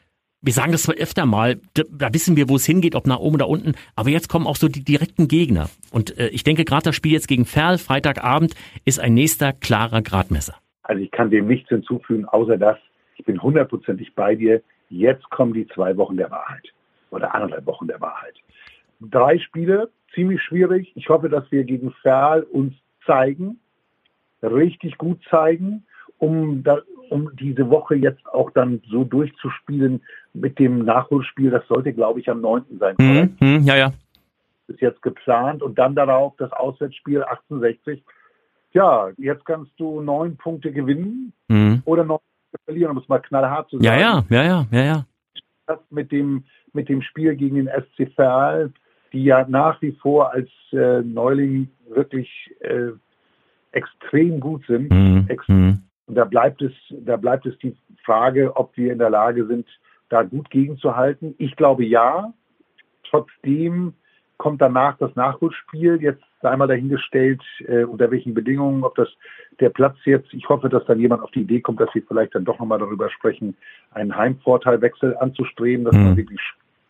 wir 0.43 0.53
sagen 0.53 0.73
das 0.73 0.85
zwar 0.85 0.97
öfter 0.97 1.27
mal, 1.27 1.61
da 1.75 2.15
wissen 2.15 2.37
wir, 2.37 2.49
wo 2.49 2.57
es 2.57 2.65
hingeht, 2.65 2.95
ob 2.95 3.07
nach 3.07 3.19
oben 3.19 3.37
oder 3.37 3.49
unten, 3.49 3.75
aber 3.95 4.11
jetzt 4.11 4.29
kommen 4.29 4.47
auch 4.47 4.57
so 4.57 4.69
die 4.69 4.85
direkten 4.85 5.29
Gegner. 5.29 5.69
Und 5.93 6.17
äh, 6.19 6.29
ich 6.29 6.45
denke, 6.45 6.65
gerade 6.65 6.85
das 6.85 6.97
Spiel 6.97 7.13
jetzt 7.13 7.29
gegen 7.29 7.45
Ferl, 7.45 7.79
Freitagabend, 7.79 8.55
ist 8.85 9.01
ein 9.01 9.15
nächster 9.15 9.53
klarer 9.53 10.03
Gradmesser. 10.03 10.55
Also 10.83 11.03
ich 11.03 11.11
kann 11.11 11.31
dem 11.31 11.47
nichts 11.47 11.69
hinzufügen, 11.69 12.25
außer 12.25 12.57
dass 12.57 12.79
ich 13.17 13.25
bin 13.25 13.43
hundertprozentig 13.43 14.15
bei 14.15 14.35
dir. 14.35 14.63
Jetzt 14.89 15.29
kommen 15.29 15.53
die 15.53 15.69
zwei 15.69 15.97
Wochen 15.99 16.17
der 16.17 16.31
Wahrheit 16.31 16.67
oder 17.11 17.35
anderthalb 17.35 17.67
Wochen 17.67 17.87
der 17.87 18.01
Wahrheit. 18.01 18.35
Drei 19.01 19.39
Spiele, 19.39 19.91
ziemlich 20.15 20.43
schwierig. 20.43 20.93
Ich 20.95 21.09
hoffe, 21.09 21.29
dass 21.29 21.51
wir 21.51 21.65
gegen 21.65 21.93
Ferl 22.03 22.43
uns 22.43 22.75
zeigen, 23.07 23.59
richtig 24.43 24.99
gut 24.99 25.21
zeigen, 25.31 25.85
um, 26.19 26.63
da, 26.63 26.81
um 27.09 27.35
diese 27.37 27.71
Woche 27.71 27.95
jetzt 27.97 28.25
auch 28.27 28.51
dann 28.51 28.83
so 28.89 29.05
durchzuspielen 29.05 30.03
mit 30.35 30.59
dem 30.59 30.85
Nachholspiel. 30.85 31.51
Das 31.51 31.67
sollte, 31.67 31.93
glaube 31.93 32.21
ich, 32.21 32.29
am 32.29 32.41
9. 32.41 32.79
sein. 32.79 32.95
Mhm, 32.99 33.37
mhm, 33.41 33.63
ja, 33.65 33.77
ja. 33.77 33.93
Ist 34.69 34.81
jetzt 34.81 35.03
geplant 35.03 35.63
und 35.63 35.79
dann 35.79 35.95
darauf 35.95 36.35
das 36.37 36.53
Auswärtsspiel 36.53 37.23
1860. 37.23 38.05
Ja, 38.73 39.11
jetzt 39.17 39.45
kannst 39.45 39.73
du 39.79 40.01
neun 40.01 40.37
Punkte 40.37 40.73
gewinnen 40.73 41.33
mhm. 41.49 41.83
oder 41.85 42.05
neun 42.05 42.21
verlieren, 42.65 42.93
um 42.93 42.99
es 42.99 43.09
mal 43.09 43.19
knallhart 43.19 43.69
zu 43.71 43.77
sagen. 43.77 43.85
Ja, 43.85 43.99
ja, 43.99 44.25
ja, 44.29 44.45
ja, 44.45 44.67
ja, 44.71 44.85
ja. 44.85 45.07
Das 45.67 45.79
mit 45.91 46.13
dem, 46.13 46.45
mit 46.73 46.89
dem 46.89 47.03
Spiel 47.03 47.35
gegen 47.37 47.57
den 47.57 47.69
SC 47.69 48.13
Verl, 48.15 48.73
die 49.13 49.25
ja 49.25 49.47
nach 49.49 49.81
wie 49.83 49.93
vor 49.93 50.33
als 50.33 50.51
äh, 50.73 51.01
Neuling 51.03 51.69
wirklich 51.89 52.29
äh, 52.61 52.93
extrem 53.73 54.41
gut 54.41 54.65
sind. 54.67 54.91
Mhm. 54.91 55.27
Extrem 55.29 55.83
und 56.11 56.17
da 56.17 56.25
bleibt 56.25 56.61
es, 56.61 56.73
da 56.91 57.17
bleibt 57.17 57.47
es 57.47 57.57
die 57.59 57.77
Frage, 58.05 58.57
ob 58.57 58.77
wir 58.77 58.93
in 58.93 58.99
der 58.99 59.11
Lage 59.11 59.47
sind, 59.47 59.69
da 60.09 60.25
gut 60.25 60.51
gegenzuhalten. 60.51 61.37
Ich 61.39 61.55
glaube 61.55 61.85
ja. 61.85 62.35
Trotzdem 63.09 63.95
kommt 64.37 64.61
danach 64.61 64.99
das 64.99 65.15
Nachholspiel. 65.15 66.03
Jetzt 66.03 66.25
einmal 66.41 66.67
dahingestellt, 66.67 67.41
äh, 67.69 67.85
unter 67.85 68.11
welchen 68.11 68.35
Bedingungen, 68.35 68.83
ob 68.83 68.97
das 68.97 69.09
der 69.61 69.69
Platz 69.69 69.97
jetzt, 70.05 70.35
ich 70.35 70.49
hoffe, 70.49 70.69
dass 70.69 70.85
dann 70.87 70.99
jemand 70.99 71.23
auf 71.23 71.31
die 71.31 71.43
Idee 71.43 71.61
kommt, 71.61 71.79
dass 71.79 71.95
wir 71.95 72.03
vielleicht 72.03 72.35
dann 72.35 72.45
doch 72.45 72.59
nochmal 72.59 72.81
darüber 72.81 73.09
sprechen, 73.09 73.57
einen 73.93 74.17
Heimvorteilwechsel 74.17 75.17
anzustreben, 75.17 75.85
dass 75.85 75.95
mhm. 75.95 76.05
man 76.07 76.17
wirklich 76.17 76.41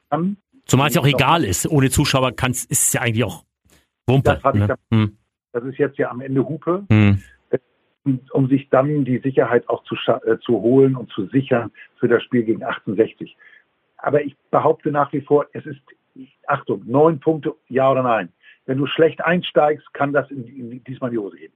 kann. 0.08 0.38
Zumal 0.70 0.88
es 0.88 0.94
ja 0.94 1.00
auch 1.00 1.06
egal 1.06 1.44
ist, 1.44 1.66
ohne 1.68 1.90
Zuschauer 1.90 2.32
kann 2.32 2.52
ist 2.52 2.70
es 2.70 2.92
ja 2.92 3.00
eigentlich 3.00 3.24
auch 3.24 3.44
Wumpe. 4.06 4.40
Das, 4.42 4.54
ne? 4.54 4.76
mhm. 4.90 5.16
das 5.52 5.64
ist 5.64 5.78
jetzt 5.78 5.98
ja 5.98 6.10
am 6.10 6.20
Ende 6.20 6.48
Hupe. 6.48 6.84
Mhm 6.88 7.20
um 8.32 8.48
sich 8.48 8.68
dann 8.70 9.04
die 9.04 9.18
Sicherheit 9.18 9.68
auch 9.68 9.84
zu, 9.84 9.94
äh, 9.94 10.38
zu 10.38 10.60
holen 10.60 10.96
und 10.96 11.10
zu 11.10 11.26
sichern 11.26 11.70
für 11.98 12.08
das 12.08 12.22
Spiel 12.22 12.44
gegen 12.44 12.64
68. 12.64 13.36
Aber 13.98 14.22
ich 14.22 14.36
behaupte 14.50 14.90
nach 14.90 15.12
wie 15.12 15.20
vor, 15.20 15.46
es 15.52 15.66
ist, 15.66 15.80
Achtung, 16.46 16.82
neun 16.86 17.20
Punkte, 17.20 17.54
ja 17.68 17.90
oder 17.90 18.02
nein. 18.02 18.30
Wenn 18.66 18.78
du 18.78 18.86
schlecht 18.86 19.22
einsteigst, 19.22 19.92
kann 19.92 20.12
das 20.12 20.30
in, 20.30 20.46
in, 20.46 20.84
diesmal 20.84 21.10
die 21.10 21.18
Hose 21.18 21.36
gehen. 21.36 21.52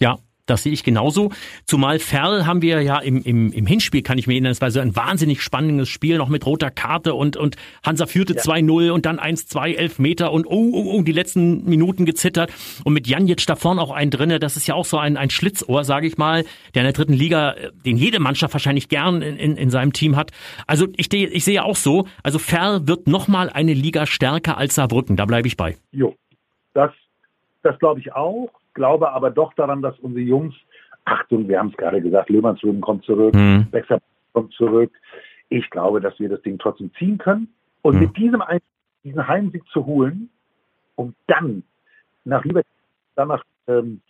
Ja, 0.00 0.18
das 0.46 0.62
sehe 0.62 0.72
ich 0.72 0.84
genauso. 0.84 1.30
Zumal 1.66 1.98
Ferl 1.98 2.46
haben 2.46 2.62
wir 2.62 2.82
ja 2.82 2.98
im, 2.98 3.22
im, 3.22 3.52
im 3.52 3.66
Hinspiel, 3.66 4.02
kann 4.02 4.18
ich 4.18 4.26
mir 4.26 4.34
erinnern, 4.34 4.52
es 4.52 4.60
war 4.60 4.70
so 4.70 4.80
ein 4.80 4.94
wahnsinnig 4.94 5.42
spannendes 5.42 5.88
Spiel, 5.88 6.18
noch 6.18 6.28
mit 6.28 6.44
roter 6.44 6.70
Karte 6.70 7.14
und, 7.14 7.36
und 7.36 7.56
Hansa 7.82 8.06
führte 8.06 8.34
ja. 8.34 8.42
2-0 8.42 8.90
und 8.90 9.06
dann 9.06 9.18
1-2, 9.18 9.74
11 9.74 9.98
Meter 9.98 10.32
und 10.32 10.46
oh, 10.46 10.70
oh, 10.72 10.92
oh, 10.92 11.02
die 11.02 11.12
letzten 11.12 11.64
Minuten 11.64 12.04
gezittert. 12.04 12.52
Und 12.84 12.92
mit 12.92 13.06
Janjic 13.06 13.46
da 13.46 13.56
vorne 13.56 13.80
auch 13.80 13.90
einen 13.90 14.10
drinne, 14.10 14.38
das 14.38 14.56
ist 14.56 14.66
ja 14.66 14.74
auch 14.74 14.84
so 14.84 14.98
ein, 14.98 15.16
ein 15.16 15.30
Schlitzohr, 15.30 15.84
sage 15.84 16.06
ich 16.06 16.18
mal, 16.18 16.44
der 16.74 16.82
in 16.82 16.86
der 16.86 16.92
dritten 16.92 17.14
Liga, 17.14 17.52
äh, 17.52 17.70
den 17.84 17.96
jede 17.96 18.20
Mannschaft 18.20 18.52
wahrscheinlich 18.54 18.88
gern 18.88 19.22
in, 19.22 19.36
in, 19.36 19.56
in 19.56 19.70
seinem 19.70 19.92
Team 19.92 20.16
hat. 20.16 20.30
Also 20.66 20.86
ich, 20.96 21.12
ich 21.12 21.44
sehe 21.44 21.64
auch 21.64 21.76
so, 21.76 22.06
also 22.22 22.38
Ferl 22.38 22.86
wird 22.86 23.06
nochmal 23.06 23.48
eine 23.48 23.72
Liga 23.72 24.06
stärker 24.06 24.58
als 24.58 24.74
Saarbrücken, 24.74 25.16
da 25.16 25.24
bleibe 25.24 25.48
ich 25.48 25.56
bei. 25.56 25.76
Jo, 25.90 26.14
das, 26.74 26.90
das 27.62 27.78
glaube 27.78 28.00
ich 28.00 28.12
auch 28.12 28.50
glaube 28.74 29.10
aber 29.12 29.30
doch 29.30 29.54
daran, 29.54 29.82
dass 29.82 29.98
unsere 30.00 30.24
Jungs, 30.24 30.54
Achtung, 31.04 31.48
wir 31.48 31.58
haben 31.58 31.68
es 31.68 31.76
gerade 31.76 32.00
gesagt, 32.00 32.30
Löhmannsrüben 32.30 32.80
kommt 32.80 33.04
zurück, 33.04 33.34
mhm. 33.34 33.66
Wechsel 33.70 33.98
kommt 34.32 34.52
zurück. 34.54 34.92
Ich 35.48 35.68
glaube, 35.70 36.00
dass 36.00 36.18
wir 36.18 36.28
das 36.28 36.42
Ding 36.42 36.58
trotzdem 36.58 36.90
ziehen 36.98 37.18
können. 37.18 37.48
Und 37.82 37.94
mhm. 37.94 38.00
mit 38.00 38.16
diesem 38.16 38.42
diesen 39.04 39.28
Heimsieg 39.28 39.62
zu 39.68 39.84
holen, 39.84 40.30
um 40.96 41.14
dann 41.26 41.62
nach 42.24 42.44
Lieber, 42.44 42.62
dann 43.14 43.28
nach, 43.28 43.44
ähm, 43.68 44.00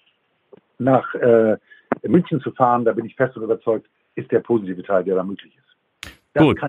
nach 0.78 1.14
äh, 1.14 1.56
München 2.04 2.40
zu 2.40 2.52
fahren, 2.52 2.85
da 2.85 2.92
bin 2.92 3.04
ich 3.04 3.16
fest 3.16 3.37
und 3.37 3.42
überzeugt, 3.42 3.88
ist 4.14 4.30
der 4.30 4.40
positive 4.40 4.83
Teil, 4.83 5.04
der 5.04 5.16
da 5.16 5.25
möglich 5.25 5.56
ist. 5.56 6.12
Das 6.33 6.44
Gut. 6.44 6.61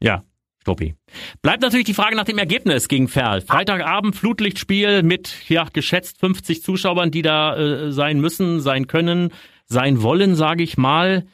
ja, 0.00 0.22
Stoppi. 0.62 0.94
Bleibt 1.42 1.62
natürlich 1.62 1.86
die 1.86 1.94
Frage 1.94 2.16
nach 2.16 2.24
dem 2.24 2.38
Ergebnis 2.38 2.88
gegen 2.88 3.08
Ferl. 3.08 3.40
Freitagabend 3.40 4.14
Flutlichtspiel 4.14 5.02
mit 5.02 5.48
ja 5.48 5.66
geschätzt 5.72 6.18
50 6.20 6.62
Zuschauern, 6.62 7.10
die 7.10 7.22
da 7.22 7.56
äh, 7.56 7.92
sein 7.92 8.20
müssen, 8.20 8.60
sein 8.60 8.86
können, 8.86 9.32
sein 9.66 10.02
wollen, 10.02 10.34
sage 10.34 10.62
ich 10.62 10.76
mal. 10.76 11.26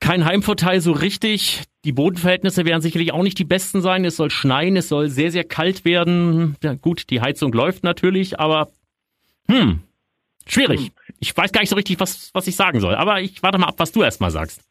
Kein 0.00 0.24
Heimvorteil 0.24 0.80
so 0.80 0.92
richtig. 0.92 1.62
Die 1.84 1.92
Bodenverhältnisse 1.92 2.64
werden 2.64 2.80
sicherlich 2.80 3.12
auch 3.12 3.22
nicht 3.22 3.38
die 3.38 3.44
besten 3.44 3.82
sein. 3.82 4.04
Es 4.04 4.16
soll 4.16 4.30
schneien, 4.30 4.76
es 4.76 4.88
soll 4.88 5.08
sehr, 5.08 5.30
sehr 5.30 5.44
kalt 5.44 5.84
werden. 5.84 6.56
Ja, 6.62 6.74
gut, 6.74 7.10
die 7.10 7.20
Heizung 7.20 7.52
läuft 7.52 7.84
natürlich, 7.84 8.40
aber 8.40 8.70
hm, 9.48 9.80
schwierig. 10.46 10.80
Hm. 10.80 10.90
Ich 11.20 11.36
weiß 11.36 11.52
gar 11.52 11.60
nicht 11.60 11.70
so 11.70 11.76
richtig, 11.76 12.00
was, 12.00 12.30
was 12.32 12.46
ich 12.46 12.56
sagen 12.56 12.80
soll. 12.80 12.94
Aber 12.94 13.20
ich 13.20 13.42
warte 13.42 13.58
mal 13.58 13.66
ab, 13.66 13.74
was 13.78 13.92
du 13.92 14.02
erstmal 14.02 14.30
sagst. 14.30 14.62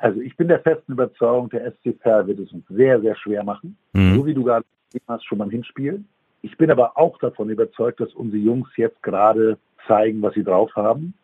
Also 0.00 0.20
ich 0.20 0.34
bin 0.36 0.48
der 0.48 0.60
festen 0.60 0.92
Überzeugung, 0.92 1.50
der 1.50 1.72
SC 1.72 1.94
Verl 2.00 2.26
wird 2.26 2.38
es 2.38 2.50
uns 2.52 2.66
sehr, 2.68 3.00
sehr 3.00 3.14
schwer 3.16 3.44
machen. 3.44 3.76
Mhm. 3.92 4.16
So 4.16 4.26
wie 4.26 4.34
du 4.34 4.44
gerade 4.44 4.64
hast, 5.06 5.26
schon 5.26 5.38
beim 5.38 5.50
Hinspiel. 5.50 6.02
Ich 6.40 6.56
bin 6.56 6.70
aber 6.70 6.96
auch 6.96 7.18
davon 7.18 7.50
überzeugt, 7.50 8.00
dass 8.00 8.14
unsere 8.14 8.42
Jungs 8.42 8.68
jetzt 8.76 9.02
gerade 9.02 9.58
zeigen, 9.86 10.22
was 10.22 10.32
sie 10.34 10.42
drauf 10.42 10.74
haben. 10.74 11.14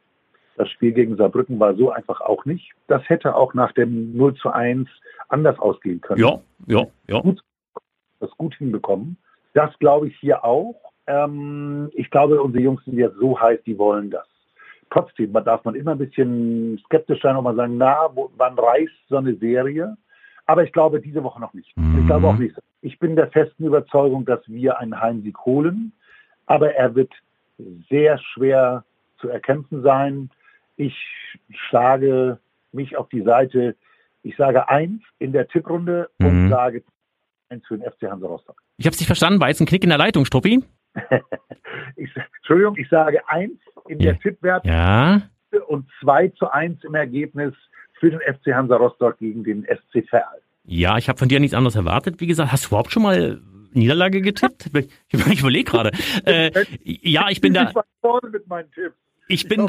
Das 0.57 0.69
Spiel 0.71 0.93
gegen 0.93 1.17
Saarbrücken 1.17 1.59
war 1.59 1.75
so 1.75 1.91
einfach 1.91 2.21
auch 2.21 2.45
nicht. 2.45 2.73
Das 2.87 3.03
hätte 3.09 3.35
auch 3.35 3.55
nach 3.55 3.73
dem 3.73 4.15
0 4.15 4.35
zu 4.35 4.51
1 4.51 4.89
anders 5.29 5.59
ausgehen 5.59 6.03
können. 6.03 6.21
Ja, 6.21 6.39
ja, 6.67 6.87
ja. 7.09 7.21
Gut, 7.21 7.43
das 8.21 8.31
gut 8.33 8.55
hinbekommen. 8.57 9.17
Das 9.55 9.77
glaube 9.79 10.09
ich 10.09 10.17
hier 10.19 10.45
auch. 10.45 10.77
Ähm, 11.07 11.91
ich 11.95 12.11
glaube, 12.11 12.43
unsere 12.43 12.63
Jungs 12.63 12.85
sind 12.85 12.99
jetzt 12.99 13.17
so 13.17 13.41
heiß, 13.41 13.61
die 13.65 13.79
wollen 13.79 14.11
das 14.11 14.27
trotzdem, 14.91 15.33
man 15.33 15.45
darf 15.45 15.65
man 15.65 15.75
immer 15.75 15.93
ein 15.93 15.99
bisschen 15.99 16.79
skeptisch 16.87 17.21
sein 17.23 17.37
und 17.37 17.45
mal 17.45 17.55
sagen, 17.57 17.77
na, 17.77 18.09
wo, 18.15 18.31
wann 18.37 18.59
reißt 18.59 18.93
so 19.09 19.17
eine 19.17 19.35
Serie? 19.37 19.97
Aber 20.47 20.63
ich 20.65 20.73
glaube 20.73 21.01
diese 21.01 21.23
Woche 21.25 21.41
noch 21.41 21.55
nicht. 21.55 21.77
Mhm. 21.77 22.01
Ich 22.01 22.07
glaube 22.07 22.27
auch 22.29 22.37
nicht. 22.39 22.55
Ich 22.83 22.99
bin 22.99 23.17
der 23.17 23.29
festen 23.31 23.65
Überzeugung, 23.67 24.25
dass 24.25 24.41
wir 24.47 24.79
einen 24.79 25.01
Heimsieg 25.01 25.39
holen, 25.45 25.93
aber 26.47 26.75
er 26.75 26.95
wird 26.95 27.13
sehr 27.91 28.19
schwer 28.19 28.85
zu 29.19 29.29
erkämpfen 29.29 29.83
sein. 29.83 30.31
Ich 30.77 30.95
schlage 31.69 32.39
mich 32.73 32.97
auf 32.97 33.09
die 33.09 33.23
Seite, 33.23 33.75
ich 34.23 34.37
sage 34.37 34.69
eins 34.69 35.03
in 35.19 35.33
der 35.33 35.49
Tipprunde 35.49 36.11
Mhm. 36.19 36.27
und 36.27 36.49
sage 36.51 36.83
eins 37.49 37.67
für 37.67 37.79
den 37.79 37.91
FC 37.91 38.11
Hansa 38.11 38.27
Rostock. 38.27 38.61
Ich 38.77 38.87
habe 38.87 38.95
nicht 38.97 39.07
verstanden, 39.07 39.41
war 39.41 39.49
jetzt 39.49 39.61
ein 39.61 39.67
Knick 39.67 39.83
in 39.85 39.89
der 39.91 39.99
Leitung, 39.99 40.25
Struppi? 40.25 40.63
Ich, 41.97 42.11
Entschuldigung, 42.39 42.77
ich 42.77 42.89
sage 42.89 43.27
eins 43.29 43.59
in 43.89 43.99
der 43.99 44.13
Ja. 44.15 44.19
Tippwerte 44.19 44.69
Ja. 44.69 45.23
und 45.69 45.87
zwei 46.01 46.29
zu 46.29 46.51
eins 46.51 46.83
im 46.85 46.95
Ergebnis 46.95 47.55
für 47.99 48.11
den 48.11 48.21
FC 48.21 48.53
Hansa 48.55 48.77
Rostock 48.77 49.19
gegen 49.19 49.45
den 49.45 49.65
SC 49.65 50.07
Verl. 50.09 50.25
Ja, 50.65 50.99
ich 50.99 51.09
habe 51.09 51.19
von 51.19 51.29
dir 51.29 51.41
nichts 51.41 51.55
anderes 51.55 51.77
erwartet. 51.77 52.21
Wie 52.21 52.27
gesagt, 52.27 52.53
hast 52.53 52.65
du 52.65 52.69
überhaupt 52.69 52.93
schon 52.93 53.03
mal 53.05 53.41
Niederlage 53.73 54.21
getippt? 54.21 54.71
Ich, 55.09 55.27
ich 55.27 55.41
überlege 55.41 55.71
gerade. 55.71 55.91
Äh, 56.25 56.51
ja, 56.83 57.29
ich 57.29 57.41
bin 57.41 57.55
da. 57.55 57.71
Ich 57.71 57.75
mit 58.33 58.47
meinen 58.49 58.71
Tipps. 58.73 58.97
Ich 59.29 59.49
bin. 59.49 59.67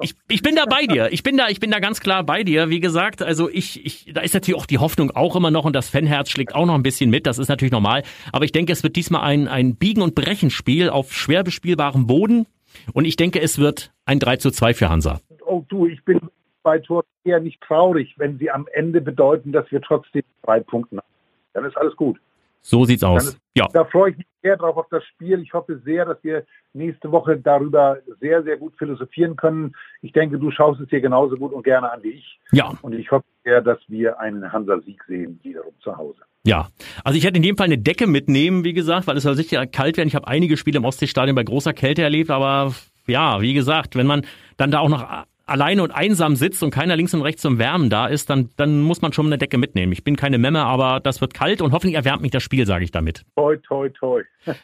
Ich, 0.00 0.14
ich 0.28 0.42
bin 0.42 0.56
da 0.56 0.64
bei 0.66 0.86
dir. 0.86 1.12
Ich 1.12 1.22
bin 1.22 1.36
da, 1.36 1.48
ich 1.48 1.60
bin 1.60 1.70
da 1.70 1.78
ganz 1.78 2.00
klar 2.00 2.24
bei 2.24 2.42
dir. 2.42 2.68
Wie 2.68 2.80
gesagt, 2.80 3.22
also 3.22 3.48
ich, 3.48 3.84
ich, 3.86 4.12
da 4.12 4.22
ist 4.22 4.34
natürlich 4.34 4.60
auch 4.60 4.66
die 4.66 4.78
Hoffnung 4.78 5.12
auch 5.12 5.36
immer 5.36 5.52
noch 5.52 5.64
und 5.64 5.74
das 5.74 5.88
Fanherz 5.88 6.30
schlägt 6.30 6.54
auch 6.54 6.66
noch 6.66 6.74
ein 6.74 6.82
bisschen 6.82 7.10
mit. 7.10 7.26
Das 7.26 7.38
ist 7.38 7.48
natürlich 7.48 7.72
normal. 7.72 8.02
Aber 8.32 8.44
ich 8.44 8.52
denke, 8.52 8.72
es 8.72 8.82
wird 8.82 8.96
diesmal 8.96 9.22
ein, 9.22 9.46
ein 9.46 9.76
Biegen- 9.76 10.02
und 10.02 10.16
Brechenspiel 10.16 10.90
auf 10.90 11.12
schwer 11.12 11.44
bespielbarem 11.44 12.08
Boden. 12.08 12.46
Und 12.92 13.04
ich 13.04 13.14
denke, 13.14 13.40
es 13.40 13.58
wird 13.58 13.92
ein 14.04 14.18
3 14.18 14.38
zu 14.38 14.50
2 14.50 14.74
für 14.74 14.88
Hansa. 14.88 15.20
Oh 15.46 15.64
du, 15.68 15.86
ich 15.86 16.04
bin 16.04 16.20
bei 16.64 16.80
Toren 16.80 17.06
eher 17.22 17.38
nicht 17.38 17.60
traurig, 17.60 18.14
wenn 18.16 18.38
sie 18.38 18.50
am 18.50 18.66
Ende 18.72 19.00
bedeuten, 19.00 19.52
dass 19.52 19.70
wir 19.70 19.80
trotzdem 19.80 20.22
drei 20.42 20.58
Punkte 20.58 20.96
haben. 20.96 21.06
Dann 21.52 21.64
ist 21.64 21.76
alles 21.76 21.94
gut. 21.94 22.18
So 22.66 22.86
sieht's 22.86 23.02
Dann 23.02 23.10
aus. 23.10 23.26
ist, 23.28 23.38
Ja. 23.54 23.68
Da 23.72 23.84
freue 23.84 24.12
ich 24.12 24.16
mich 24.16 24.26
sehr 24.42 24.56
drauf 24.56 24.76
auf 24.78 24.86
das 24.90 25.04
Spiel. 25.04 25.40
Ich 25.40 25.52
hoffe 25.52 25.80
sehr, 25.84 26.06
dass 26.06 26.16
wir 26.24 26.44
nächste 26.72 27.12
Woche 27.12 27.36
darüber 27.36 27.98
sehr, 28.20 28.42
sehr 28.42 28.56
gut 28.56 28.74
philosophieren 28.78 29.36
können. 29.36 29.74
Ich 30.00 30.12
denke, 30.12 30.38
du 30.38 30.50
schaust 30.50 30.80
es 30.80 30.88
dir 30.88 31.02
genauso 31.02 31.36
gut 31.36 31.52
und 31.52 31.62
gerne 31.62 31.92
an 31.92 32.02
wie 32.02 32.10
ich. 32.10 32.40
Ja. 32.52 32.72
Und 32.80 32.94
ich 32.94 33.10
hoffe 33.10 33.24
sehr, 33.44 33.60
dass 33.60 33.78
wir 33.88 34.18
einen 34.18 34.50
Hansa-Sieg 34.50 35.02
sehen, 35.06 35.38
wiederum 35.42 35.74
zu 35.80 35.94
Hause. 35.94 36.20
Ja, 36.46 36.68
also 37.04 37.18
ich 37.18 37.24
hätte 37.24 37.36
in 37.36 37.42
dem 37.42 37.56
Fall 37.56 37.66
eine 37.66 37.78
Decke 37.78 38.06
mitnehmen, 38.06 38.64
wie 38.64 38.72
gesagt, 38.72 39.06
weil 39.06 39.16
es 39.18 39.22
soll 39.24 39.34
sicher 39.34 39.66
kalt 39.66 39.98
werden. 39.98 40.08
Ich 40.08 40.14
habe 40.14 40.26
einige 40.26 40.56
Spiele 40.56 40.78
im 40.78 40.84
Ostseestadion 40.86 41.36
bei 41.36 41.44
großer 41.44 41.74
Kälte 41.74 42.02
erlebt, 42.02 42.30
aber 42.30 42.74
ja, 43.06 43.42
wie 43.42 43.52
gesagt, 43.52 43.94
wenn 43.94 44.06
man 44.06 44.26
dann 44.56 44.70
da 44.70 44.80
auch 44.80 44.88
noch 44.88 45.06
alleine 45.46 45.82
und 45.82 45.90
einsam 45.90 46.36
sitzt 46.36 46.62
und 46.62 46.70
keiner 46.70 46.96
links 46.96 47.14
und 47.14 47.22
rechts 47.22 47.42
zum 47.42 47.58
Wärmen 47.58 47.90
da 47.90 48.06
ist, 48.06 48.30
dann, 48.30 48.50
dann 48.56 48.80
muss 48.80 49.02
man 49.02 49.12
schon 49.12 49.26
eine 49.26 49.38
Decke 49.38 49.58
mitnehmen. 49.58 49.92
Ich 49.92 50.04
bin 50.04 50.16
keine 50.16 50.38
Memme, 50.38 50.64
aber 50.64 51.00
das 51.00 51.20
wird 51.20 51.34
kalt 51.34 51.60
und 51.60 51.72
hoffentlich 51.72 51.96
erwärmt 51.96 52.22
mich 52.22 52.30
das 52.30 52.42
Spiel, 52.42 52.66
sage 52.66 52.84
ich 52.84 52.90
damit. 52.90 53.24
Toi, 53.36 53.56
toi, 53.58 53.88
toi. 53.90 54.22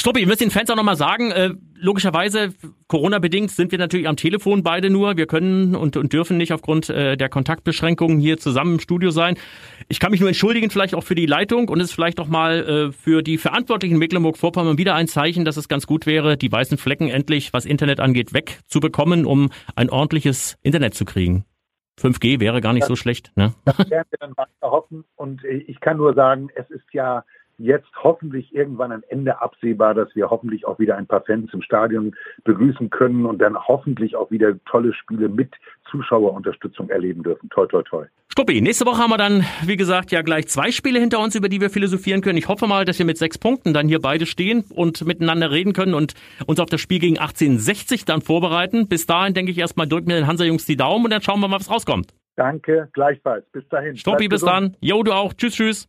Struppi, 0.00 0.20
wir 0.20 0.26
müssen 0.26 0.44
den 0.44 0.50
Fans 0.50 0.70
auch 0.70 0.76
nochmal 0.76 0.96
sagen, 0.96 1.30
äh, 1.30 1.50
logischerweise, 1.74 2.54
Corona-bedingt 2.88 3.50
sind 3.50 3.72
wir 3.72 3.78
natürlich 3.78 4.08
am 4.08 4.16
Telefon 4.16 4.62
beide 4.62 4.90
nur. 4.90 5.16
Wir 5.16 5.26
können 5.26 5.74
und, 5.74 5.96
und 5.96 6.12
dürfen 6.12 6.36
nicht 6.36 6.52
aufgrund 6.52 6.90
äh, 6.90 7.16
der 7.16 7.28
Kontaktbeschränkungen 7.28 8.18
hier 8.18 8.38
zusammen 8.38 8.74
im 8.74 8.80
Studio 8.80 9.10
sein. 9.10 9.36
Ich 9.88 10.00
kann 10.00 10.10
mich 10.10 10.20
nur 10.20 10.28
entschuldigen, 10.28 10.70
vielleicht 10.70 10.94
auch 10.94 11.04
für 11.04 11.14
die 11.14 11.26
Leitung 11.26 11.68
und 11.68 11.80
es 11.80 11.88
ist 11.88 11.94
vielleicht 11.94 12.20
auch 12.20 12.28
mal 12.28 12.90
äh, 12.90 12.92
für 12.92 13.22
die 13.22 13.38
Verantwortlichen 13.38 13.94
in 13.94 13.98
Mecklenburg-Vorpommern 13.98 14.78
wieder 14.78 14.94
ein 14.94 15.08
Zeichen, 15.08 15.44
dass 15.44 15.56
es 15.56 15.68
ganz 15.68 15.86
gut 15.86 16.06
wäre, 16.06 16.36
die 16.36 16.50
weißen 16.50 16.78
Flecken 16.78 17.08
endlich, 17.08 17.52
was 17.52 17.64
Internet 17.64 18.00
angeht, 18.00 18.32
wegzubekommen, 18.32 19.26
um 19.26 19.50
ein 19.74 19.90
ordentliches 19.90 20.19
Internet 20.62 20.94
zu 20.94 21.04
kriegen. 21.04 21.44
5G 22.00 22.40
wäre 22.40 22.60
gar 22.60 22.72
nicht 22.72 22.86
so 22.86 22.96
schlecht, 22.96 23.32
ne? 23.36 23.52
werden 23.66 24.08
wir 24.10 24.18
dann 24.18 24.36
weiter 24.36 24.70
hoffen. 24.70 25.04
Und 25.16 25.44
ich 25.44 25.80
kann 25.80 25.98
nur 25.98 26.14
sagen, 26.14 26.48
es 26.54 26.70
ist 26.70 26.86
ja 26.92 27.24
jetzt 27.60 27.90
hoffentlich 28.02 28.54
irgendwann 28.54 28.90
ein 28.90 29.02
Ende 29.08 29.40
absehbar, 29.40 29.94
dass 29.94 30.14
wir 30.16 30.30
hoffentlich 30.30 30.66
auch 30.66 30.78
wieder 30.78 30.96
ein 30.96 31.06
paar 31.06 31.20
Fans 31.20 31.52
im 31.52 31.62
Stadion 31.62 32.16
begrüßen 32.44 32.88
können 32.88 33.26
und 33.26 33.38
dann 33.38 33.56
hoffentlich 33.56 34.16
auch 34.16 34.30
wieder 34.30 34.54
tolle 34.64 34.94
Spiele 34.94 35.28
mit 35.28 35.54
Zuschauerunterstützung 35.90 36.88
erleben 36.88 37.22
dürfen. 37.22 37.50
Toi, 37.50 37.66
toi, 37.66 37.82
toi. 37.82 38.06
Stuppi, 38.40 38.62
nächste 38.62 38.86
Woche 38.86 38.96
haben 38.96 39.10
wir 39.10 39.18
dann, 39.18 39.44
wie 39.66 39.76
gesagt, 39.76 40.12
ja 40.12 40.22
gleich 40.22 40.48
zwei 40.48 40.70
Spiele 40.70 40.98
hinter 40.98 41.18
uns, 41.18 41.34
über 41.34 41.50
die 41.50 41.60
wir 41.60 41.68
philosophieren 41.68 42.22
können. 42.22 42.38
Ich 42.38 42.48
hoffe 42.48 42.66
mal, 42.66 42.86
dass 42.86 42.98
wir 42.98 43.04
mit 43.04 43.18
sechs 43.18 43.36
Punkten 43.36 43.74
dann 43.74 43.86
hier 43.86 44.00
beide 44.00 44.24
stehen 44.24 44.64
und 44.70 45.04
miteinander 45.04 45.50
reden 45.50 45.74
können 45.74 45.92
und 45.92 46.14
uns 46.46 46.58
auf 46.58 46.70
das 46.70 46.80
Spiel 46.80 47.00
gegen 47.00 47.18
1860 47.18 48.06
dann 48.06 48.22
vorbereiten. 48.22 48.88
Bis 48.88 49.04
dahin 49.04 49.34
denke 49.34 49.52
ich 49.52 49.58
erstmal, 49.58 49.86
drücken 49.86 50.08
wir 50.08 50.16
den 50.16 50.26
Hansa-Jungs 50.26 50.64
die 50.64 50.78
Daumen 50.78 51.04
und 51.04 51.10
dann 51.10 51.20
schauen 51.20 51.38
wir 51.40 51.48
mal, 51.48 51.60
was 51.60 51.70
rauskommt. 51.70 52.14
Danke, 52.36 52.88
gleichfalls. 52.94 53.44
Bis 53.52 53.68
dahin. 53.68 54.00
Bleibt 54.02 54.30
bis 54.30 54.40
dann. 54.40 54.74
Jo, 54.80 55.02
du 55.02 55.12
auch. 55.12 55.34
Tschüss, 55.34 55.56
tschüss. 55.56 55.88